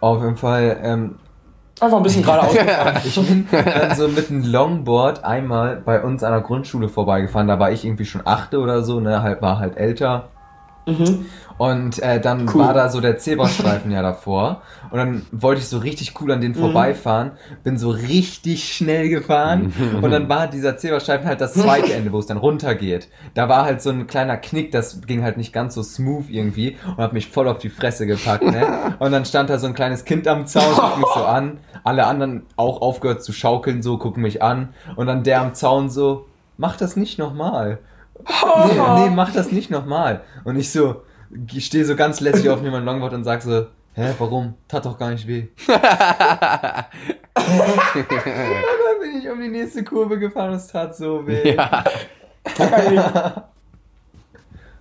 Auf 0.00 0.22
jeden 0.22 0.36
Fall, 0.36 0.78
ähm, 0.82 1.14
Einfach 1.78 1.98
ein 1.98 2.02
bisschen 2.02 2.22
geradeaus 2.24 2.54
ich 3.04 3.14
bin 3.14 3.46
dann 3.50 3.94
so 3.94 4.08
mit 4.08 4.30
einem 4.30 4.44
Longboard 4.44 5.24
einmal 5.24 5.76
bei 5.76 6.02
uns 6.02 6.22
an 6.22 6.32
der 6.32 6.40
Grundschule 6.40 6.88
vorbeigefahren, 6.88 7.48
da 7.48 7.58
war 7.58 7.70
ich 7.70 7.84
irgendwie 7.84 8.06
schon 8.06 8.22
achte 8.24 8.60
oder 8.60 8.82
so, 8.82 9.00
ne, 9.00 9.22
halt, 9.22 9.42
war 9.42 9.58
halt 9.58 9.76
älter. 9.76 10.28
Mhm. 10.86 11.26
Und 11.58 12.02
äh, 12.02 12.20
dann 12.20 12.48
Cool. 12.48 12.60
war 12.60 12.74
da 12.74 12.90
so 12.90 13.00
der 13.00 13.16
Zebrastreifen 13.16 13.90
ja 13.90 14.02
davor. 14.02 14.60
Und 14.90 14.98
dann 14.98 15.26
wollte 15.32 15.62
ich 15.62 15.68
so 15.68 15.78
richtig 15.78 16.20
cool 16.20 16.30
an 16.30 16.42
den 16.42 16.54
vorbeifahren. 16.54 17.32
Bin 17.64 17.78
so 17.78 17.88
richtig 17.88 18.74
schnell 18.74 19.08
gefahren. 19.08 19.72
und 20.02 20.10
dann 20.10 20.28
war 20.28 20.48
dieser 20.48 20.76
Zebrastreifen 20.76 21.26
halt 21.26 21.40
das 21.40 21.54
zweite 21.54 21.94
Ende, 21.94 22.12
wo 22.12 22.18
es 22.18 22.26
dann 22.26 22.36
runtergeht. 22.36 23.08
Da 23.32 23.48
war 23.48 23.64
halt 23.64 23.80
so 23.80 23.88
ein 23.88 24.06
kleiner 24.06 24.36
Knick, 24.36 24.70
das 24.70 25.00
ging 25.06 25.22
halt 25.22 25.38
nicht 25.38 25.54
ganz 25.54 25.74
so 25.74 25.82
smooth 25.82 26.28
irgendwie. 26.28 26.76
Und 26.86 26.98
hat 26.98 27.14
mich 27.14 27.28
voll 27.28 27.48
auf 27.48 27.58
die 27.58 27.70
Fresse 27.70 28.06
gepackt, 28.06 28.44
ne? 28.44 28.94
Und 28.98 29.12
dann 29.12 29.24
stand 29.24 29.48
da 29.48 29.58
so 29.58 29.66
ein 29.66 29.74
kleines 29.74 30.04
Kind 30.04 30.28
am 30.28 30.46
Zaun, 30.46 30.74
guckt 30.74 30.98
mich 30.98 31.08
so 31.14 31.24
an. 31.24 31.58
Alle 31.84 32.06
anderen 32.06 32.42
auch 32.56 32.82
aufgehört 32.82 33.24
zu 33.24 33.32
schaukeln, 33.32 33.82
so, 33.82 33.96
gucken 33.96 34.22
mich 34.22 34.42
an. 34.42 34.74
Und 34.96 35.06
dann 35.06 35.22
der 35.22 35.40
am 35.40 35.54
Zaun 35.54 35.88
so, 35.88 36.26
mach 36.58 36.76
das 36.76 36.96
nicht 36.96 37.18
nochmal. 37.18 37.78
Nee, 38.24 39.08
nee, 39.08 39.10
mach 39.14 39.32
das 39.32 39.52
nicht 39.52 39.70
nochmal. 39.70 40.22
Und 40.44 40.56
ich 40.56 40.70
so, 40.72 41.02
ich 41.52 41.66
stehe 41.66 41.84
so 41.84 41.96
ganz 41.96 42.20
lässig 42.20 42.48
auf 42.48 42.60
neben 42.60 42.72
meinem 42.72 42.84
Longboard 42.86 43.14
und 43.14 43.24
sag 43.24 43.42
so, 43.42 43.66
hä, 43.94 44.14
warum? 44.18 44.54
Tat 44.68 44.84
doch 44.86 44.98
gar 44.98 45.10
nicht 45.10 45.26
weh. 45.26 45.48
und 45.66 45.82
dann 45.82 46.86
bin 49.00 49.18
ich 49.20 49.28
um 49.30 49.40
die 49.40 49.48
nächste 49.48 49.84
Kurve 49.84 50.18
gefahren 50.18 50.50
und 50.50 50.56
es 50.56 50.68
tat 50.68 50.96
so 50.96 51.26
weh. 51.26 51.54
Ja, 51.54 51.84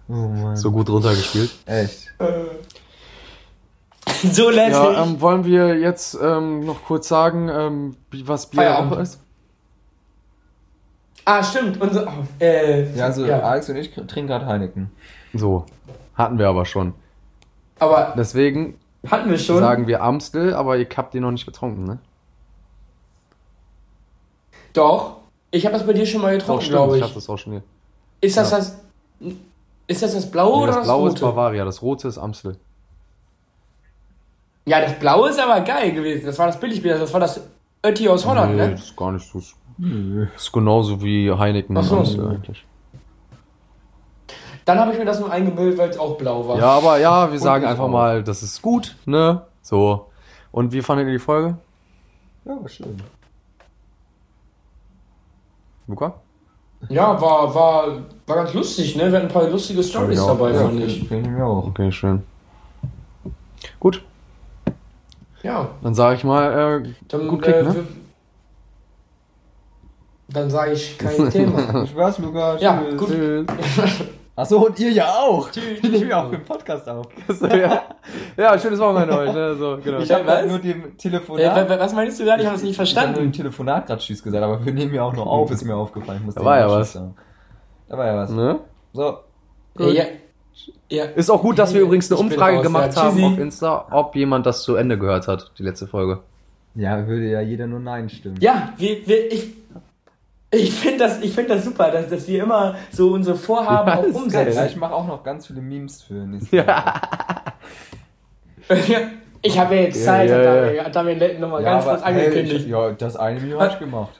Oh 0.08 0.13
Mann. 0.13 0.56
so 0.56 0.71
gut 0.71 0.88
runtergespielt. 0.89 1.50
Echt. 1.65 2.13
So 4.32 4.50
lässig. 4.52 4.74
Ja, 4.74 5.04
ähm, 5.04 5.19
wollen 5.19 5.45
wir 5.45 5.80
jetzt 5.80 6.15
ähm, 6.21 6.63
noch 6.63 6.84
kurz 6.84 7.08
sagen, 7.08 7.50
ähm, 7.50 7.98
was 8.24 8.48
Bier 8.48 8.78
auch 8.78 9.00
ist? 9.00 9.19
Ah, 11.26 11.44
stimmt. 11.44 11.82
Unser, 11.82 12.08
oh, 12.08 12.44
äh, 12.44 12.96
Ja, 12.96 13.06
also 13.06 13.26
Alex 13.26 13.70
und 13.70 13.76
ich 13.76 13.92
trinken 13.94 14.28
gerade 14.28 14.46
Heineken. 14.46 14.92
So, 15.34 15.66
hatten 16.16 16.40
wir 16.40 16.48
aber 16.48 16.66
schon. 16.66 16.94
Aber 17.80 18.14
Deswegen 18.18 18.80
hatten 19.10 19.30
wir 19.30 19.38
schon. 19.38 19.60
sagen 19.60 19.88
wir 19.88 20.02
Amstel, 20.02 20.54
aber 20.54 20.78
ihr 20.78 20.88
habt 20.96 21.14
die 21.14 21.20
noch 21.20 21.32
nicht 21.32 21.46
getrunken, 21.46 21.84
ne? 21.84 22.00
Doch. 24.74 25.18
Ich 25.52 25.66
habe 25.66 25.74
das 25.78 25.86
bei 25.86 25.94
dir 25.94 26.06
schon 26.06 26.22
mal 26.22 26.38
getrunken, 26.38 26.66
glaube 26.66 26.98
ich 26.98 27.02
ich. 27.02 27.08
hab 27.08 27.14
das 27.14 27.30
auch 27.30 27.38
schon 27.38 27.54
hier. 27.54 27.64
Ist 28.22 28.38
das 28.38 28.52
ja. 28.52 28.58
das. 28.58 28.78
Ist 29.88 30.02
das 30.02 30.14
das 30.14 30.30
blaue 30.30 30.58
Nee, 30.58 30.64
oder 30.64 30.68
das 30.68 30.76
das 30.78 30.88
blaue 30.88 31.08
ist 31.08 31.14
rote? 31.14 31.26
Bavaria, 31.26 31.66
das 31.66 31.82
rote 31.82 32.08
ist 32.08 32.18
Amstel. 32.18 32.58
Ja, 34.66 34.82
das 34.82 34.98
blaue 35.00 35.30
ist 35.30 35.40
aber 35.40 35.62
geil 35.62 35.92
gewesen. 35.92 36.26
Das 36.26 36.40
war 36.40 36.48
das 36.48 36.60
Billigbier. 36.60 36.98
Das 36.98 37.14
war 37.14 37.20
das 37.20 37.40
Ötti 37.86 38.10
aus 38.10 38.26
Holland, 38.26 38.56
nee, 38.56 38.58
ne? 38.64 38.72
das 38.72 38.82
ist 38.82 38.98
gar 38.98 39.12
nicht 39.12 39.32
so. 39.32 39.40
Das 39.78 40.44
ist 40.44 40.52
genauso 40.52 41.02
wie 41.04 41.32
Heineken 41.32 41.78
Ach 41.78 41.92
und 41.92 42.06
so. 42.06 42.28
Eigentlich. 42.28 42.66
Dann 44.64 44.80
habe 44.80 44.94
ich 44.94 44.98
mir 44.98 45.06
das 45.06 45.20
nur 45.20 45.32
eingebildet, 45.32 45.78
weil 45.78 45.90
es 45.90 45.98
auch 45.98 46.18
blau 46.18 46.48
war. 46.48 46.58
Ja, 46.58 46.70
aber 46.70 46.98
ja, 46.98 47.32
wir 47.32 47.40
sagen 47.40 47.66
einfach 47.66 47.84
auch. 47.84 47.90
mal, 47.90 48.24
das 48.24 48.42
ist 48.42 48.62
gut, 48.62 48.96
ne? 49.06 49.42
So. 49.62 50.08
Und 50.52 50.72
wie 50.72 50.82
fandet 50.82 51.08
ihr 51.08 51.14
die 51.14 51.20
Folge? 51.20 51.58
Ja, 52.46 52.60
war 52.60 52.70
schön. 52.70 52.98
Luca? 55.88 56.16
Ja, 56.90 57.20
war, 57.22 57.54
war, 57.54 57.88
war 58.28 58.36
ganz 58.36 58.54
lustig, 58.54 58.96
ne? 58.96 59.12
Wir 59.12 59.18
hatten 59.20 59.28
ein 59.28 59.34
paar 59.34 59.48
lustige 59.50 59.84
Stories 59.84 60.18
Ja, 60.20 60.28
dabei, 60.28 60.52
ja, 60.52 60.62
fand 60.62 60.80
ich. 60.82 61.08
Finde 61.08 61.30
ich 61.36 61.42
auch. 61.42 61.68
Okay, 61.68 61.92
schön. 61.92 62.24
Gut, 63.80 64.04
Ja. 65.44 65.70
dann 65.82 65.94
sage 65.96 66.16
ich 66.18 66.24
mal, 66.24 66.84
äh, 66.86 66.90
Dann, 67.08 67.28
Gut 67.28 67.42
Kick, 67.44 67.56
äh, 67.56 67.64
ne? 67.64 67.76
Dann 70.36 70.50
sage 70.50 70.74
ich 70.74 70.98
kein 70.98 71.30
Thema. 71.32 71.88
Spaß, 71.88 72.19
Lukas. 72.19 72.62
Ja, 72.62 72.84
Tschüss. 72.88 72.98
gut. 73.00 73.08
tschüss. 73.10 73.45
Achso, 74.38 74.58
und 74.65 74.78
ihr 74.80 74.91
ja 74.91 75.06
auch. 75.08 75.50
Tschüss. 75.50 75.63
Ich 75.82 75.89
nehme 75.91 76.10
ja 76.10 76.21
auch 76.24 76.30
für 76.30 76.36
den 76.36 76.43
Podcast 76.45 76.88
auf. 76.89 77.08
ja. 77.41 77.84
ja, 78.36 78.60
schönes 78.60 78.80
Wochenende 78.80 79.17
euch, 79.17 79.34
ne? 79.34 79.56
So, 79.56 79.78
genau. 79.82 80.00
Ich 80.00 80.12
habe 80.12 80.48
nur 80.48 80.60
dem 80.60 80.84
Äh, 80.84 80.89
Telefonat. 80.98 81.69
wa- 81.69 81.80
was 81.80 81.93
meinst 81.93 82.19
du 82.19 82.26
gerade? 82.26 82.41
Ich 82.41 82.48
habe 82.48 82.58
es 82.58 82.63
nicht 82.63 82.71
Ich 82.74 82.78
habe 82.78 82.86
nur 82.89 82.93
verstanden. 82.95 83.26
im 83.28 83.32
Telefonat 83.32 83.88
gerade 83.88 84.02
Tschüss 84.02 84.21
gesagt, 84.21 84.43
aber 84.43 84.63
wir 84.65 84.74
nehmen 84.74 84.93
ja 84.93 85.04
auch 85.04 85.13
nur 85.13 85.26
auf, 85.26 85.50
ist 85.52 85.63
mir 85.63 85.76
aufgefallen. 85.76 86.19
Ich 86.19 86.26
muss 86.26 86.36
Da 86.36 86.41
dem 86.41 86.45
war 86.45 86.60
ja 86.60 86.69
was. 86.69 86.91
sagen. 86.93 87.15
Da 87.88 87.98
war 87.98 88.06
ja 88.08 88.17
was. 88.17 88.30
Ne? 88.32 88.60
So. 88.91 89.19
Ja, 89.80 89.88
ja. 89.88 90.04
ja. 90.89 91.04
Ist 91.06 91.30
auch 91.30 91.41
gut, 91.41 91.58
dass 91.58 91.74
wir 91.74 91.80
übrigens 91.82 92.12
eine 92.12 92.19
Ich 92.19 92.26
Umfrage 92.26 92.58
raus, 92.58 92.63
gemacht 92.63 92.91
ja. 92.93 93.04
haben 93.04 93.24
auf 93.24 93.38
Insta, 93.39 93.88
ob 93.91 94.15
jemand 94.17 94.45
das 94.45 94.63
zu 94.63 94.76
Ende 94.76 94.98
gehört 94.98 95.30
hat, 95.30 95.52
die 95.58 95.63
letzte 95.63 95.88
Folge. 95.88 96.19
Ja, 96.76 97.08
würde 97.08 97.26
ja 97.30 97.39
jeder 97.39 97.67
nur 97.67 97.80
Nein 97.80 98.10
stimmen. 98.10 98.36
Ja, 98.41 98.74
wir, 98.78 99.08
wir, 99.08 99.32
ich, 99.32 99.54
ich 100.56 100.74
finde 100.74 101.00
das, 101.00 101.22
ich 101.22 101.34
find 101.34 101.50
das 101.50 101.63
super, 101.65 101.91
dass, 101.91 102.08
dass 102.10 102.28
wir 102.28 102.44
immer 102.44 102.76
so 102.91 103.12
unsere 103.13 103.36
Vorhaben 103.38 103.88
Ja, 103.89 103.98
auch 104.00 104.04
ist 104.04 104.13
geil. 104.13 104.13
Ja, 104.13 104.39
umsetzen. 104.39 104.65
ich 104.68 104.76
mache 104.78 104.94
auch 104.94 105.08
noch 105.08 105.24
ganz 105.24 105.48
viele 105.48 105.62
Memes 105.62 106.02
für 106.04 106.13
nächste 106.13 106.58
Ja. 106.58 106.94
Ja. 108.70 109.00
Ich 109.41 109.60
habe 109.60 109.76
ja 109.76 109.82
jetzt 109.84 109.98
Ja, 110.00 110.06
Zeit, 110.06 110.28
ja, 110.32 110.41
ja. 110.41 110.54
Damian- 110.56 110.86
hat 110.86 110.96
Damian 110.96 111.20
Letten 111.20 111.39
nochmal 111.41 111.62
ganz 111.63 111.86
kurz 111.86 112.04
hey, 112.04 112.13
angekündigt. 112.26 112.65
ich, 112.65 112.68
ja, 112.68 112.91
das 112.94 113.15
eine 113.15 113.39
Video 113.39 113.60
habe 113.62 113.74
ich 113.74 113.78
gemacht. 113.80 114.20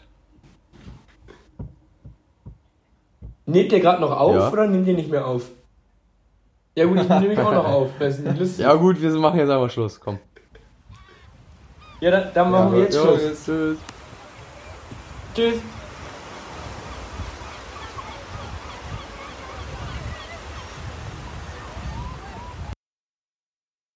Nehmt 3.48 3.72
ihr 3.72 3.80
gerade 3.80 4.02
noch 4.02 4.12
auf 4.20 4.36
Ja. 4.36 4.52
oder 4.52 4.68
nehmt 4.68 4.88
ihr 4.88 4.94
nicht 4.94 5.10
mehr 5.10 5.26
auf? 5.26 5.50
Ja 6.76 6.86
gut, 6.86 7.00
ich 7.02 7.10
nehme 7.10 7.28
mich 7.30 7.40
auch 7.40 7.52
noch 7.54 7.66
auf. 7.74 7.90
Ja 8.60 8.74
gut, 8.76 9.02
wir 9.02 9.10
machen 9.16 9.40
jetzt 9.40 9.50
einfach 9.50 9.70
Schluss, 9.72 10.00
komm. 10.00 10.20
Ja, 12.02 12.12
dann, 12.12 12.28
dann 12.34 12.52
machen 12.52 12.74
wir 12.74 12.82
jetzt 12.82 12.96
Ja, 12.96 13.02
Schluss. 13.02 13.46
Tschüss. 13.46 13.78
Tschüss. 15.34 15.56